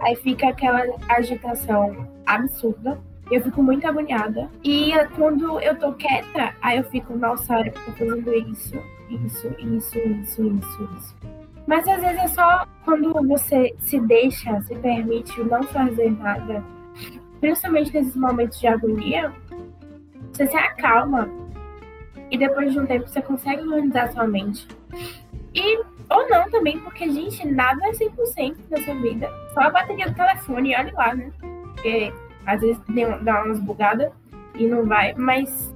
Aí 0.00 0.16
fica 0.16 0.48
aquela 0.48 0.82
agitação 1.08 2.08
absurda. 2.26 3.00
Eu 3.30 3.42
fico 3.42 3.62
muito 3.62 3.86
agoniada. 3.86 4.50
E 4.62 4.92
é 4.92 5.06
quando 5.06 5.60
eu 5.60 5.76
tô 5.78 5.92
quieta, 5.92 6.54
aí 6.60 6.78
eu 6.78 6.84
fico, 6.84 7.16
nossa, 7.16 7.60
eu 7.60 7.72
tô 7.72 7.92
fazendo 7.92 8.34
isso, 8.34 8.76
isso, 9.08 9.48
isso, 9.58 9.98
isso, 9.98 10.42
isso, 10.42 10.88
isso. 10.98 11.16
Mas 11.66 11.88
às 11.88 12.00
vezes 12.00 12.18
é 12.18 12.28
só 12.28 12.66
quando 12.84 13.12
você 13.26 13.74
se 13.80 13.98
deixa, 14.00 14.60
se 14.62 14.74
permite 14.76 15.42
não 15.44 15.62
fazer 15.62 16.10
nada, 16.10 16.62
principalmente 17.40 17.92
nesses 17.94 18.16
momentos 18.16 18.60
de 18.60 18.66
agonia, 18.66 19.32
você 20.32 20.46
se 20.46 20.56
acalma. 20.56 21.28
E 22.30 22.36
depois 22.36 22.72
de 22.72 22.80
um 22.80 22.86
tempo 22.86 23.08
você 23.08 23.22
consegue 23.22 23.62
organizar 23.62 24.12
sua 24.12 24.26
mente. 24.26 24.66
E, 25.54 25.78
ou 26.10 26.28
não 26.28 26.50
também, 26.50 26.78
porque, 26.80 27.08
gente, 27.10 27.46
nada 27.46 27.86
é 27.86 27.92
100% 27.92 28.56
nessa 28.70 28.94
vida. 28.96 29.30
Só 29.54 29.60
a 29.60 29.70
bateria 29.70 30.08
do 30.08 30.14
telefone, 30.14 30.74
olha 30.74 30.92
lá, 30.94 31.14
né? 31.14 31.30
Porque 31.74 32.12
às 32.46 32.60
vezes 32.60 32.80
dá 33.22 33.44
umas 33.44 33.60
bugadas 33.60 34.12
e 34.54 34.66
não 34.66 34.86
vai, 34.86 35.14
mas 35.14 35.74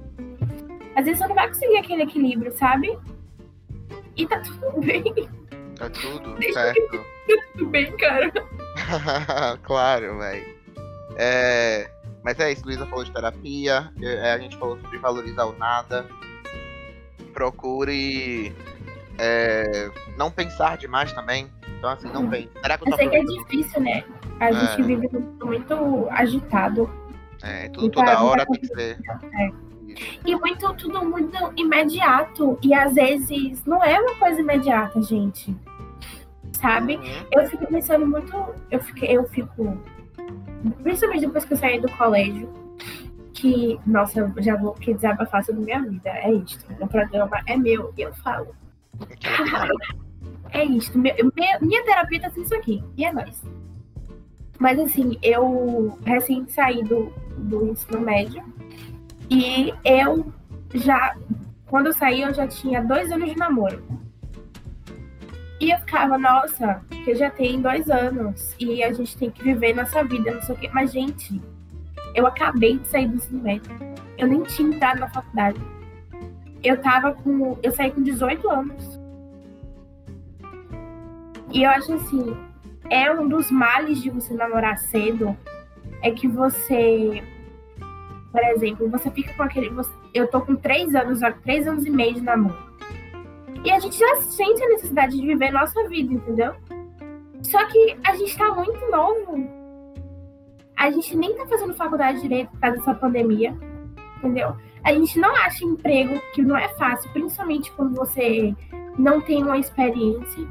às 0.95 1.05
vezes 1.05 1.19
você 1.19 1.27
não 1.27 1.35
vai 1.35 1.47
conseguir 1.47 1.77
aquele 1.77 2.03
equilíbrio, 2.03 2.51
sabe? 2.51 2.97
E 4.15 4.27
tá 4.27 4.39
tudo 4.39 4.79
bem, 4.85 5.03
Tá 5.75 5.89
tudo 5.89 6.35
certo. 6.53 7.05
tudo 7.53 7.67
bem, 7.67 7.95
cara. 7.97 8.31
claro, 9.63 10.17
velho. 10.19 10.55
É, 11.15 11.89
mas 12.23 12.39
é 12.39 12.51
isso, 12.51 12.65
Luísa 12.65 12.85
falou 12.85 13.03
de 13.05 13.11
terapia, 13.11 13.91
é, 14.01 14.33
a 14.33 14.37
gente 14.37 14.57
falou 14.57 14.77
sobre 14.79 14.97
valorizar 14.97 15.45
o 15.45 15.57
nada. 15.57 16.05
Procure 17.33 18.53
é, 19.17 19.89
não 20.17 20.29
pensar 20.31 20.77
demais 20.77 21.13
também. 21.13 21.49
Então, 21.77 21.89
assim, 21.91 22.09
não 22.11 22.29
pense. 22.29 22.49
Será 22.61 22.77
que 22.77 22.83
eu 22.83 22.87
Eu 22.87 22.91
tô 22.91 22.97
sei 22.97 23.09
que 23.09 23.15
é 23.15 23.23
difícil, 23.23 23.81
né? 23.81 24.03
A 24.39 24.51
gente 24.51 24.81
É. 24.81 24.83
vive 24.83 25.09
muito, 25.11 25.45
muito 25.45 26.07
agitado. 26.11 26.89
É, 27.43 27.69
tudo 27.69 27.87
E 27.87 27.91
toda 27.91 28.11
pra- 28.11 28.23
hora 28.23 28.45
tem 28.45 28.59
que 28.61 28.67
ser. 28.67 28.97
É. 29.33 29.49
E 30.25 30.35
muito, 30.35 30.73
tudo 30.75 31.03
muito 31.03 31.35
imediato. 31.57 32.57
E 32.61 32.73
às 32.73 32.93
vezes 32.93 33.63
não 33.65 33.83
é 33.83 33.99
uma 33.99 34.15
coisa 34.15 34.39
imediata, 34.39 35.01
gente. 35.01 35.55
Sabe? 36.53 36.95
Uhum. 36.97 37.03
Eu 37.31 37.47
fico 37.47 37.65
pensando 37.67 38.05
muito. 38.05 38.35
Eu, 38.69 38.79
fiquei, 38.81 39.17
eu 39.17 39.23
fico. 39.29 39.77
Principalmente 40.83 41.25
depois 41.25 41.45
que 41.45 41.53
eu 41.53 41.57
saí 41.57 41.79
do 41.79 41.89
colégio. 41.91 42.49
Que, 43.33 43.79
nossa, 43.85 44.19
eu 44.19 44.43
já 44.43 44.57
vou 44.57 44.73
que 44.73 44.93
desabafar 44.93 45.43
sobre 45.43 45.63
minha 45.63 45.81
vida. 45.81 46.09
É 46.09 46.31
isto. 46.33 46.65
O 46.81 46.87
programa 46.87 47.39
é 47.47 47.55
meu 47.55 47.93
e 47.97 48.01
eu 48.01 48.13
falo. 48.15 48.53
É 50.51 50.63
isso. 50.65 50.97
Meu- 50.97 51.13
meu- 51.15 51.59
minha 51.61 51.83
terapia 51.85 52.21
tá 52.21 52.29
sendo 52.31 52.43
isso 52.45 52.55
aqui. 52.55 52.83
E 52.97 53.05
é 53.05 53.13
nóis. 53.13 53.43
Mas 54.59 54.77
assim, 54.77 55.17
eu 55.23 55.97
recém 56.05 56.45
saí 56.49 56.83
do, 56.83 57.11
do 57.37 57.67
ensino 57.67 58.01
médio. 58.01 58.43
E 59.29 59.73
eu 59.85 60.31
já. 60.73 61.15
Quando 61.67 61.87
eu 61.87 61.93
saí, 61.93 62.21
eu 62.21 62.33
já 62.33 62.47
tinha 62.47 62.83
dois 62.83 63.11
anos 63.11 63.29
de 63.29 63.37
namoro. 63.37 63.81
E 65.61 65.71
eu 65.71 65.77
ficava, 65.79 66.17
nossa, 66.17 66.81
que 67.03 67.15
já 67.15 67.29
tem 67.29 67.61
dois 67.61 67.89
anos. 67.89 68.55
E 68.59 68.83
a 68.83 68.91
gente 68.91 69.17
tem 69.17 69.31
que 69.31 69.43
viver 69.43 69.75
nossa 69.75 70.03
vida, 70.03 70.31
não 70.31 70.41
sei 70.41 70.55
o 70.55 70.57
quê. 70.57 70.69
Mas, 70.73 70.91
gente, 70.91 71.41
eu 72.15 72.27
acabei 72.27 72.77
de 72.77 72.87
sair 72.87 73.07
do 73.07 73.15
ensino 73.15 73.41
médio. 73.41 73.71
Eu 74.17 74.27
nem 74.27 74.43
tinha 74.43 74.69
entrado 74.69 74.99
na 74.99 75.09
faculdade. 75.09 75.59
Eu 76.63 76.81
tava 76.81 77.13
com. 77.13 77.57
Eu 77.63 77.71
saí 77.71 77.91
com 77.91 78.01
18 78.01 78.49
anos. 78.49 78.99
E 81.51 81.63
eu 81.63 81.69
acho 81.69 81.93
assim, 81.93 82.35
é 82.89 83.11
um 83.11 83.27
dos 83.27 83.51
males 83.51 84.01
de 84.01 84.09
você 84.09 84.33
namorar 84.33 84.77
cedo, 84.77 85.35
é 86.01 86.11
que 86.11 86.27
você, 86.27 87.23
por 88.31 88.43
exemplo, 88.43 88.89
você 88.89 89.09
fica 89.11 89.33
com 89.33 89.43
aquele. 89.43 89.69
você- 89.69 89.91
eu 90.13 90.27
tô 90.27 90.41
com 90.41 90.55
três 90.55 90.95
anos, 90.95 91.19
três 91.43 91.67
anos 91.67 91.85
e 91.85 91.89
meio 91.89 92.15
de 92.15 92.21
namoro. 92.21 92.57
E 93.63 93.71
a 93.71 93.79
gente 93.79 93.97
já 93.97 94.15
sente 94.21 94.63
a 94.63 94.69
necessidade 94.69 95.19
de 95.19 95.25
viver 95.25 95.51
nossa 95.51 95.87
vida, 95.87 96.13
entendeu? 96.13 96.53
Só 97.41 97.65
que 97.67 97.97
a 98.05 98.15
gente 98.15 98.37
tá 98.37 98.53
muito 98.53 98.79
novo. 98.89 99.47
A 100.77 100.89
gente 100.89 101.15
nem 101.17 101.35
tá 101.35 101.45
fazendo 101.45 101.73
faculdade 101.73 102.21
direito 102.21 102.49
por 102.51 102.59
causa 102.61 102.77
dessa 102.77 102.93
pandemia, 102.93 103.53
entendeu? 104.17 104.55
A 104.83 104.93
gente 104.93 105.19
não 105.19 105.35
acha 105.35 105.65
emprego, 105.65 106.21
que 106.33 106.41
não 106.41 106.55
é 106.57 106.69
fácil, 106.69 107.11
principalmente 107.11 107.69
quando 107.73 107.95
você 107.95 108.55
não 108.97 109.19
tem 109.19 109.43
uma 109.43 109.57
experiência, 109.57 110.47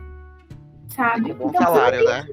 sabe? 0.88 1.32
Bom 1.32 1.48
Então, 1.50 1.62
salário, 1.62 2.04
né? 2.04 2.26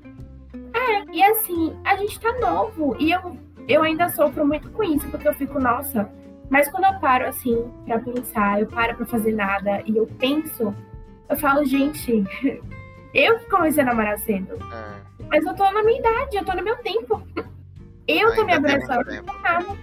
e 1.13 1.23
assim, 1.23 1.73
a 1.85 1.95
gente 1.95 2.19
tá 2.19 2.31
novo 2.39 2.95
e 2.99 3.11
eu, 3.11 3.37
eu 3.67 3.81
ainda 3.83 4.09
sofro 4.09 4.45
muito 4.45 4.69
com 4.71 4.83
isso, 4.83 5.07
porque 5.09 5.27
eu 5.27 5.33
fico, 5.33 5.59
nossa, 5.59 6.09
mas 6.49 6.67
quando 6.69 6.83
eu 6.93 6.99
paro 6.99 7.27
assim 7.27 7.71
pra 7.85 7.99
pensar, 7.99 8.59
eu 8.59 8.67
paro 8.67 8.95
pra 8.95 9.05
fazer 9.05 9.31
nada 9.33 9.81
e 9.85 9.95
eu 9.95 10.05
penso, 10.19 10.75
eu 11.29 11.37
falo, 11.37 11.63
gente, 11.65 12.23
eu 13.13 13.39
que 13.39 13.49
comecei 13.49 13.81
a 13.83 13.85
namorar 13.85 14.17
cedo, 14.19 14.55
É. 14.73 14.95
mas 15.29 15.45
eu 15.45 15.55
tô 15.55 15.71
na 15.71 15.83
minha 15.83 15.99
idade, 15.99 16.35
eu 16.37 16.43
tô 16.45 16.53
no 16.53 16.63
meu 16.63 16.75
tempo. 16.77 17.21
Eu 18.07 18.35
tô 18.35 18.43
me 18.45 18.53
Ainda 18.53 18.73
abraçando. 18.73 19.77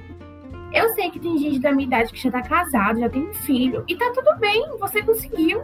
Eu 0.73 0.89
sei 0.95 1.11
que 1.11 1.19
tem 1.19 1.37
gente 1.39 1.59
da 1.59 1.73
minha 1.73 1.87
idade 1.87 2.13
que 2.13 2.19
já 2.21 2.31
tá 2.31 2.41
casado, 2.43 3.01
já 3.01 3.09
tem 3.09 3.29
um 3.29 3.35
filho, 3.35 3.85
e 3.89 3.97
tá 3.97 4.11
tudo 4.15 4.37
bem, 4.39 4.65
você 4.79 5.03
conseguiu. 5.03 5.63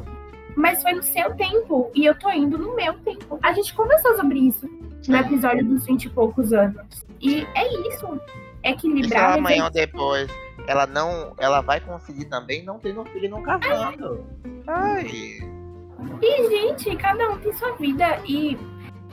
Mas 0.57 0.83
foi 0.83 0.93
no 0.93 1.03
seu 1.03 1.35
tempo, 1.37 1.91
e 1.95 2.05
eu 2.07 2.19
tô 2.19 2.31
indo 2.31 2.59
no 2.59 2.75
meu 2.75 2.95
tempo. 3.01 3.39
A 3.43 3.53
gente 3.53 3.75
conversou 3.75 4.17
sobre 4.17 4.39
isso 4.41 4.67
no 4.67 5.03
Sim. 5.03 5.15
episódio 5.15 5.65
dos 5.65 5.87
20 5.87 6.05
e 6.05 6.11
poucos 6.11 6.53
anos. 6.53 7.07
E 7.21 7.47
é 7.55 7.89
isso. 7.89 8.21
Equilibrar. 8.63 9.23
ela 9.35 9.41
mas 9.41 9.53
amanhã 9.53 9.63
é- 9.63 9.65
ou 9.65 9.71
depois 9.71 10.31
ela 10.67 10.87
não. 10.87 11.33
Ela 11.39 11.61
vai 11.61 11.81
conseguir 11.81 12.27
também 12.27 12.63
não 12.63 12.79
tendo 12.79 13.05
filho 13.07 13.25
e 13.25 13.29
não 13.29 13.43
casando. 13.43 14.25
Ai. 14.67 15.07
E, 16.23 16.49
gente, 16.49 16.95
cada 16.97 17.31
um 17.31 17.39
tem 17.39 17.53
sua 17.55 17.73
vida. 17.73 18.21
E 18.27 18.59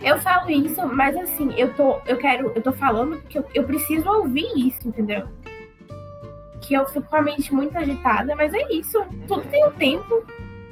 eu 0.02 0.20
falo 0.20 0.50
isso, 0.52 0.86
mas 0.88 1.16
assim, 1.16 1.54
eu 1.58 1.74
tô, 1.74 1.98
eu 2.06 2.18
quero, 2.18 2.52
eu 2.56 2.62
tô 2.62 2.74
falando 2.74 3.18
porque 3.22 3.40
eu, 3.40 3.46
eu 3.54 3.64
preciso 3.64 4.10
ouvir 4.10 4.48
isso, 4.56 4.88
entendeu? 4.88 5.28
Que 6.62 6.74
eu 6.74 6.86
fico 6.88 7.08
com 7.08 7.16
a 7.16 7.22
mente 7.22 7.54
muito 7.54 7.78
agitada, 7.78 8.36
mas 8.36 8.54
é 8.54 8.72
isso. 8.74 9.02
Tudo 9.28 9.44
tem 9.50 9.66
um 9.66 9.72
tempo. 9.72 10.26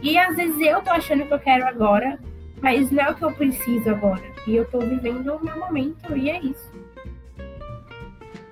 E 0.03 0.17
às 0.17 0.35
vezes 0.35 0.59
eu 0.59 0.81
tô 0.81 0.91
achando 0.91 1.25
que 1.25 1.33
eu 1.33 1.39
quero 1.39 1.65
agora, 1.65 2.19
mas 2.61 2.91
não 2.91 3.01
é 3.01 3.09
o 3.09 3.15
que 3.15 3.23
eu 3.23 3.31
preciso 3.31 3.89
agora. 3.89 4.21
E 4.45 4.53
eu 4.53 4.65
tô 4.65 4.79
vivendo 4.79 5.33
o 5.33 5.43
meu 5.43 5.57
momento, 5.57 6.15
e 6.17 6.29
é 6.29 6.41
isso. 6.41 6.71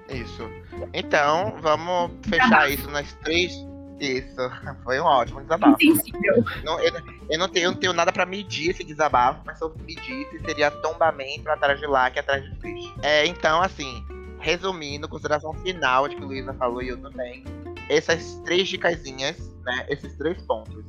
Isso. 0.10 0.50
Então, 0.94 1.58
vamos 1.62 2.12
fechar 2.26 2.72
isso 2.72 2.90
nas 2.90 3.14
três. 3.16 3.52
Isso. 4.00 4.38
Foi 4.86 5.00
um 5.02 5.04
ótimo 5.04 5.42
desabafo. 5.42 5.76
Insensível. 5.84 6.44
Não, 6.64 6.80
eu, 6.80 6.94
eu 7.30 7.38
não 7.38 7.50
tenho, 7.50 7.66
eu 7.66 7.72
não 7.72 7.80
tenho 7.80 7.94
nada 7.94 8.14
pra 8.14 8.26
medir 8.26 8.72
esse 8.72 8.84
desabafo, 8.86 9.42
mas 9.46 9.58
se 9.58 9.66
eu 9.66 9.76
medisse, 9.86 10.40
seria 10.46 10.72
tombamento 10.72 11.50
atrás 11.50 11.78
de 11.78 11.86
lá 11.86 12.10
que 12.10 12.20
atrás 12.20 12.44
de 12.44 12.56
peixe. 12.56 12.94
É, 13.04 13.26
então, 13.26 13.62
assim, 13.62 14.06
resumindo, 14.40 15.08
consideração 15.10 15.54
final 15.56 16.08
de 16.08 16.16
que 16.16 16.24
Luísa 16.24 16.54
falou 16.54 16.82
e 16.82 16.88
eu 16.88 16.98
também. 16.98 17.44
Essas 17.90 18.36
três 18.46 18.70
dicasinhas, 18.70 19.54
né? 19.66 19.86
Esses 19.90 20.16
três 20.16 20.42
pontos. 20.44 20.82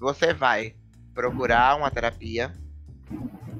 Você 0.00 0.32
vai 0.32 0.74
procurar 1.14 1.76
uma 1.76 1.90
terapia. 1.90 2.50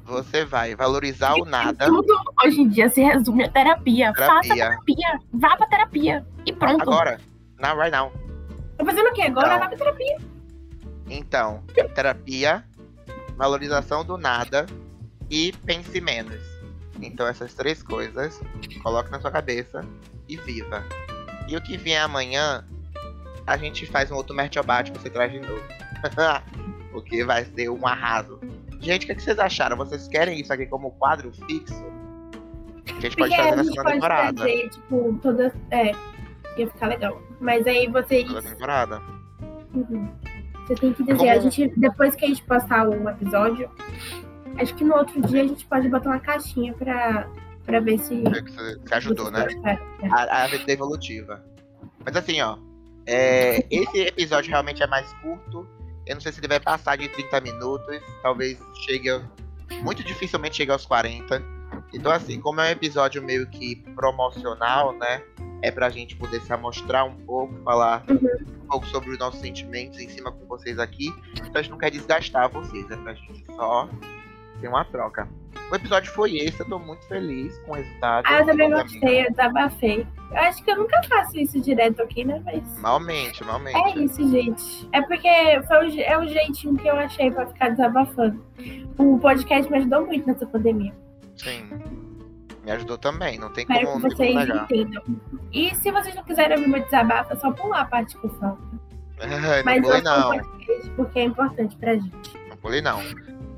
Você 0.04 0.44
vai 0.44 0.74
valorizar 0.74 1.34
o 1.34 1.44
nada. 1.44 1.84
Tudo 1.86 2.18
hoje 2.42 2.62
em 2.62 2.68
dia 2.68 2.88
se 2.88 3.02
resume 3.02 3.44
a 3.44 3.50
terapia. 3.50 4.12
Faça 4.14 4.40
Terapia. 4.40 4.54
terapia. 4.56 5.20
Vá 5.34 5.56
pra 5.56 5.66
terapia. 5.66 6.26
E 6.46 6.52
pronto. 6.52 6.82
Agora. 6.82 7.20
Now, 7.58 7.76
right 7.76 7.92
now. 7.94 8.10
Tá 8.78 8.84
fazendo 8.86 9.08
o 9.08 9.12
quê 9.12 9.22
agora? 9.22 9.50
Não. 9.50 9.58
Vá 9.58 9.68
pra 9.68 9.76
terapia. 9.76 10.16
Então, 11.10 11.62
terapia, 11.94 12.64
valorização 13.36 14.04
do 14.04 14.16
nada 14.16 14.64
e 15.28 15.52
pense 15.64 16.00
menos. 16.00 16.40
Então 17.02 17.26
essas 17.26 17.52
três 17.54 17.82
coisas, 17.82 18.40
coloque 18.82 19.10
na 19.10 19.20
sua 19.20 19.30
cabeça 19.30 19.84
e 20.28 20.36
viva. 20.36 20.84
E 21.48 21.56
o 21.56 21.60
que 21.60 21.76
vier 21.76 22.02
amanhã, 22.02 22.64
a 23.46 23.56
gente 23.56 23.86
faz 23.86 24.10
um 24.10 24.14
outro 24.14 24.34
Mertiobate 24.34 24.92
que 24.92 24.98
você 24.98 25.10
traz 25.10 25.32
de 25.32 25.40
novo. 25.40 25.62
Porque 26.92 27.24
vai 27.24 27.44
ser 27.44 27.68
um 27.70 27.86
arraso. 27.86 28.38
Gente, 28.80 29.04
o 29.04 29.06
que, 29.06 29.12
é 29.12 29.14
que 29.14 29.22
vocês 29.22 29.38
acharam? 29.38 29.76
Vocês 29.76 30.08
querem 30.08 30.40
isso 30.40 30.52
aqui 30.52 30.66
como 30.66 30.90
quadro 30.92 31.30
fixo? 31.46 31.84
Que 32.84 32.92
a 32.92 33.00
gente 33.10 33.16
pode 33.16 33.30
Porque 33.30 33.36
fazer 33.36 33.52
a 33.52 33.56
na 33.56 33.64
segunda 33.64 33.90
temporada. 33.92 34.36
trazer, 34.36 34.68
tipo, 34.70 35.18
todas. 35.22 35.52
É, 35.70 35.92
ia 36.56 36.66
ficar 36.66 36.86
legal. 36.88 37.20
Mas 37.40 37.66
aí 37.66 37.86
vocês. 37.88 38.26
Segunda 38.26 38.42
temporada. 38.48 39.02
Uhum. 39.74 40.08
Você 40.66 40.74
tem 40.74 40.92
que 40.94 41.02
dizer, 41.04 41.28
a 41.28 41.34
Vamos- 41.38 41.54
gente, 41.54 41.78
depois 41.78 42.14
que 42.14 42.24
a 42.24 42.28
gente 42.28 42.42
postar 42.44 42.88
o 42.88 43.08
episódio, 43.08 43.70
acho 44.58 44.74
que 44.74 44.84
no 44.84 44.94
outro 44.96 45.20
dia 45.22 45.42
a 45.42 45.46
gente 45.46 45.64
pode 45.66 45.88
botar 45.88 46.10
uma 46.10 46.20
caixinha 46.20 46.72
pra, 46.74 47.28
pra 47.64 47.80
ver 47.80 47.98
se. 47.98 48.22
Que 48.22 48.50
Você, 48.52 48.94
ajudou, 48.94 49.30
né? 49.30 49.46
a, 50.12 50.44
a 50.44 50.46
vida 50.48 50.72
evolutiva. 50.72 51.44
Mas 52.04 52.16
assim, 52.16 52.40
ó. 52.40 52.56
é, 53.06 53.64
esse 53.70 54.00
episódio 54.00 54.50
realmente 54.50 54.82
é 54.82 54.86
mais 54.86 55.12
curto. 55.14 55.66
Eu 56.10 56.16
não 56.16 56.20
sei 56.20 56.32
se 56.32 56.40
ele 56.40 56.48
vai 56.48 56.58
passar 56.58 56.98
de 56.98 57.08
30 57.08 57.40
minutos. 57.40 58.00
Talvez 58.20 58.58
chegue. 58.84 59.08
Muito 59.84 60.02
dificilmente 60.02 60.56
chegue 60.56 60.72
aos 60.72 60.84
40. 60.84 61.40
Então, 61.94 62.10
assim, 62.10 62.40
como 62.40 62.60
é 62.60 62.68
um 62.68 62.70
episódio 62.72 63.22
meio 63.22 63.46
que 63.46 63.76
promocional, 63.94 64.92
né? 64.94 65.22
É 65.62 65.70
pra 65.70 65.88
gente 65.88 66.16
poder 66.16 66.40
se 66.40 66.52
amostrar 66.52 67.04
um 67.06 67.14
pouco, 67.14 67.54
falar 67.62 68.02
um 68.10 68.66
pouco 68.66 68.86
sobre 68.88 69.10
os 69.10 69.18
nossos 69.20 69.40
sentimentos 69.40 70.00
em 70.00 70.08
cima 70.08 70.32
com 70.32 70.46
vocês 70.46 70.80
aqui. 70.80 71.14
Então 71.36 71.52
a 71.60 71.62
gente 71.62 71.70
não 71.70 71.78
quer 71.78 71.92
desgastar 71.92 72.50
vocês, 72.50 72.90
é 72.90 72.96
pra 72.96 73.14
gente 73.14 73.44
só 73.54 73.88
ter 74.60 74.68
uma 74.68 74.84
troca. 74.84 75.28
O 75.70 75.74
episódio 75.74 76.12
foi 76.12 76.36
esse, 76.36 76.58
eu 76.60 76.66
tô 76.66 76.78
muito 76.78 77.06
feliz 77.06 77.56
com 77.60 77.72
o 77.72 77.74
resultado. 77.74 78.24
Ah, 78.26 78.40
eu 78.40 78.46
também 78.46 78.70
gostei, 78.70 79.26
eu 79.26 79.30
desabafei. 79.30 80.06
Eu 80.30 80.36
acho 80.36 80.64
que 80.64 80.70
eu 80.70 80.76
nunca 80.76 81.00
faço 81.04 81.38
isso 81.38 81.60
direto 81.60 82.02
aqui, 82.02 82.24
né? 82.24 82.42
Mas. 82.44 82.78
Malmente, 82.78 83.44
malmente. 83.44 83.76
É 83.76 84.04
isso, 84.04 84.28
gente. 84.30 84.88
É 84.92 85.00
porque 85.02 85.28
foi 85.68 85.88
o, 85.88 86.00
é 86.00 86.18
o 86.18 86.26
jeitinho 86.26 86.76
que 86.76 86.88
eu 86.88 86.96
achei 86.96 87.30
pra 87.30 87.46
ficar 87.46 87.70
desabafando. 87.70 88.44
O 88.98 89.18
podcast 89.18 89.70
me 89.70 89.78
ajudou 89.78 90.06
muito 90.06 90.26
nessa 90.26 90.46
pandemia. 90.46 90.92
Sim. 91.36 91.68
Me 92.64 92.72
ajudou 92.72 92.98
também, 92.98 93.38
não 93.38 93.50
tem 93.50 93.62
Espero 93.62 93.86
como, 93.86 94.08
que 94.08 94.16
tem 94.16 94.34
vocês 94.34 94.62
entendam. 94.62 95.02
E 95.52 95.74
se 95.76 95.90
vocês 95.90 96.14
não 96.14 96.24
quiserem 96.24 96.56
ouvir 96.56 96.68
meu 96.68 96.82
desabafo, 96.82 97.32
é 97.32 97.36
só 97.36 97.50
pular 97.52 97.82
a 97.82 97.84
parte 97.84 98.16
que 98.18 98.24
eu 98.24 98.30
falo. 98.30 98.58
não 99.20 99.64
Mas 99.64 99.82
pulei 99.82 100.02
não, 100.02 100.30
podcast, 100.30 100.90
porque 100.90 101.18
é 101.18 101.24
importante 101.24 101.76
pra 101.76 101.94
gente. 101.94 102.38
não 102.48 102.56
pulei 102.56 102.82
não. 102.82 103.00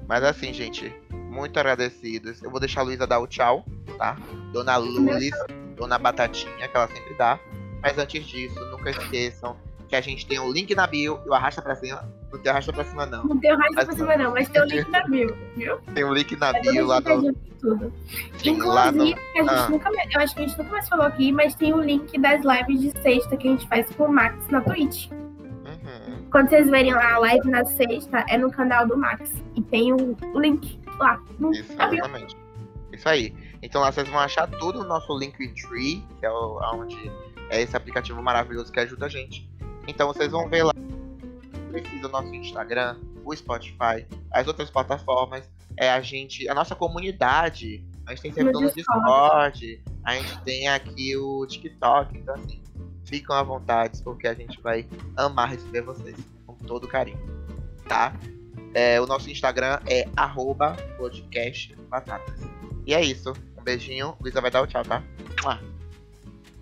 Mas 0.08 0.22
assim, 0.24 0.52
gente, 0.52 0.92
muito 1.30 1.58
agradecidos. 1.58 2.42
Eu 2.42 2.50
vou 2.50 2.60
deixar 2.60 2.80
a 2.80 2.84
Luísa 2.84 3.06
dar 3.06 3.18
o 3.20 3.26
tchau, 3.26 3.64
tá? 3.98 4.16
Dona 4.52 4.76
Lulis, 4.76 5.32
Dona 5.76 5.98
Batatinha, 5.98 6.68
que 6.68 6.76
ela 6.76 6.88
sempre 6.88 7.14
dá. 7.14 7.38
Mas 7.82 7.98
antes 7.98 8.24
disso, 8.26 8.60
nunca 8.70 8.90
esqueçam 8.90 9.56
que 9.88 9.96
a 9.96 10.00
gente 10.00 10.26
tem 10.26 10.38
o 10.38 10.50
link 10.50 10.74
na 10.74 10.86
bio 10.86 11.20
e 11.26 11.28
o 11.28 11.34
arrasta 11.34 11.60
pra 11.60 11.74
cima. 11.76 12.02
Não 12.32 12.38
tem 12.38 12.50
arrasta 12.50 12.72
pra 12.72 12.84
cima, 12.84 13.04
não. 13.04 13.24
Não 13.24 13.38
tem 13.38 13.50
raio 13.54 13.72
Mas 13.74 13.84
pra 13.84 13.94
cima, 13.94 14.16
não, 14.16 14.30
mas 14.32 14.48
tem 14.48 14.62
o 14.62 14.64
link 14.64 14.88
na 14.90 15.06
bio, 15.06 15.36
viu? 15.56 15.78
Tem 15.94 16.04
o 16.04 16.14
link 16.14 16.36
na 16.36 16.48
É 16.56 16.60
bio 16.62 16.86
lá 16.86 17.00
no. 17.00 17.34
tudo. 17.60 17.92
Sim, 18.38 18.58
lá 18.62 18.90
no. 18.90 19.06
Inclusive, 19.06 19.20
a 19.36 19.42
gente 19.42 19.50
Ah. 19.50 19.68
nunca, 19.68 19.90
eu 19.90 20.20
acho 20.20 20.34
que 20.34 20.40
a 20.42 20.46
gente 20.46 20.58
nunca 20.58 20.70
mais 20.70 20.88
falou 20.88 21.04
aqui, 21.06 21.30
mas 21.30 21.54
tem 21.54 21.74
o 21.74 21.80
link 21.82 22.18
das 22.18 22.40
lives 22.42 22.80
de 22.80 23.02
sexta 23.02 23.36
que 23.36 23.46
a 23.46 23.50
gente 23.50 23.68
faz 23.68 23.86
com 23.94 24.04
o 24.04 24.12
Max 24.12 24.48
na 24.48 24.60
Twitch. 24.62 25.10
Quando 26.32 26.48
vocês 26.48 26.70
verem 26.70 26.94
lá 26.94 27.14
a 27.14 27.18
live 27.18 27.50
na 27.50 27.62
sexta, 27.62 28.24
é 28.26 28.38
no 28.38 28.50
canal 28.50 28.88
do 28.88 28.96
Max. 28.96 29.30
E 29.54 29.60
tem 29.60 29.92
o, 29.92 30.16
o 30.32 30.40
link 30.40 30.80
lá. 30.98 31.22
No, 31.38 31.54
exatamente. 31.54 32.34
Isso 32.90 33.06
aí. 33.06 33.34
Então 33.62 33.82
lá 33.82 33.92
vocês 33.92 34.08
vão 34.08 34.18
achar 34.18 34.46
tudo 34.46 34.78
no 34.78 34.88
nosso 34.88 35.16
Linktree, 35.16 36.02
que 36.18 36.24
é 36.24 36.30
o, 36.30 36.58
onde 36.74 37.12
é 37.50 37.60
esse 37.60 37.76
aplicativo 37.76 38.22
maravilhoso 38.22 38.72
que 38.72 38.80
ajuda 38.80 39.06
a 39.06 39.08
gente. 39.10 39.46
Então 39.86 40.08
vocês 40.08 40.32
vão 40.32 40.48
ver 40.48 40.62
lá. 40.62 40.72
Precisa 41.70 42.08
o 42.08 42.10
nosso 42.10 42.34
Instagram, 42.34 42.96
o 43.24 43.36
Spotify, 43.36 44.06
as 44.32 44.46
outras 44.46 44.70
plataformas, 44.70 45.48
é 45.76 45.90
a 45.90 46.00
gente, 46.00 46.48
a 46.48 46.54
nossa 46.54 46.74
comunidade. 46.74 47.84
A 48.06 48.10
gente 48.10 48.22
tem 48.22 48.32
servidor 48.32 48.62
no 48.62 48.72
Discord, 48.72 49.82
a 50.04 50.14
gente 50.14 50.40
tem 50.44 50.68
aqui 50.68 51.14
o 51.16 51.46
TikTok, 51.46 52.16
então 52.16 52.34
assim, 52.34 52.62
ficam 53.12 53.36
à 53.36 53.42
vontade, 53.42 54.02
porque 54.02 54.26
a 54.26 54.32
gente 54.32 54.58
vai 54.62 54.86
amar 55.18 55.50
receber 55.50 55.82
vocês 55.82 56.16
com 56.46 56.54
todo 56.54 56.88
carinho, 56.88 57.20
tá? 57.86 58.14
É, 58.72 58.98
o 59.02 59.06
nosso 59.06 59.30
Instagram 59.30 59.78
é 59.86 60.08
podcastbatatas. 60.96 62.40
E 62.86 62.94
é 62.94 63.02
isso. 63.02 63.34
Um 63.58 63.62
beijinho. 63.62 64.16
Luísa 64.18 64.40
vai 64.40 64.50
dar 64.50 64.62
o 64.62 64.66
tchau, 64.66 64.82
tá? 64.82 65.02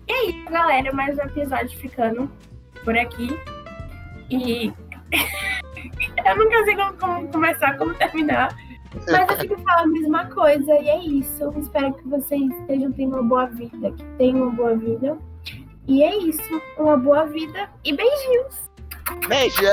E 0.09 0.11
é 0.11 0.25
isso, 0.25 0.51
galera. 0.51 0.91
Mais 0.91 1.17
um 1.17 1.21
episódio 1.21 1.79
ficando 1.79 2.29
por 2.83 2.97
aqui. 2.97 3.29
E 4.29 4.73
eu 6.27 6.37
nunca 6.37 6.65
sei 6.65 6.75
como, 6.75 6.97
como 6.97 7.27
começar, 7.29 7.77
como 7.77 7.93
terminar. 7.93 8.53
Mas 8.93 9.29
eu 9.29 9.37
sempre 9.37 9.63
falo 9.63 9.83
a 9.83 9.87
mesma 9.87 10.25
coisa. 10.25 10.73
E 10.81 10.89
é 10.89 11.01
isso. 11.01 11.49
Espero 11.57 11.93
que 11.93 12.09
vocês 12.09 12.51
estejam 12.59 12.91
tendo 12.91 13.13
uma 13.13 13.23
boa 13.23 13.45
vida. 13.45 13.89
Que 13.93 14.03
tenham 14.17 14.49
uma 14.49 14.51
boa 14.51 14.75
vida. 14.75 15.17
E 15.91 16.03
é 16.03 16.17
isso. 16.19 16.61
Uma 16.77 16.95
boa 16.95 17.25
vida 17.25 17.69
e 17.83 17.91
beijinhos. 17.91 18.69
Beijão! 19.27 19.67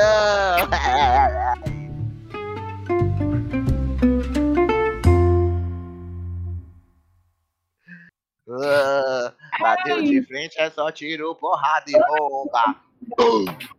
Uh, 8.48 9.32
bateu 9.62 10.02
de 10.02 10.20
frente, 10.24 10.58
é 10.58 10.68
só 10.70 10.90
tiro, 10.90 11.36
porrada 11.36 11.84
e 11.86 11.92
bomba. 11.92 12.74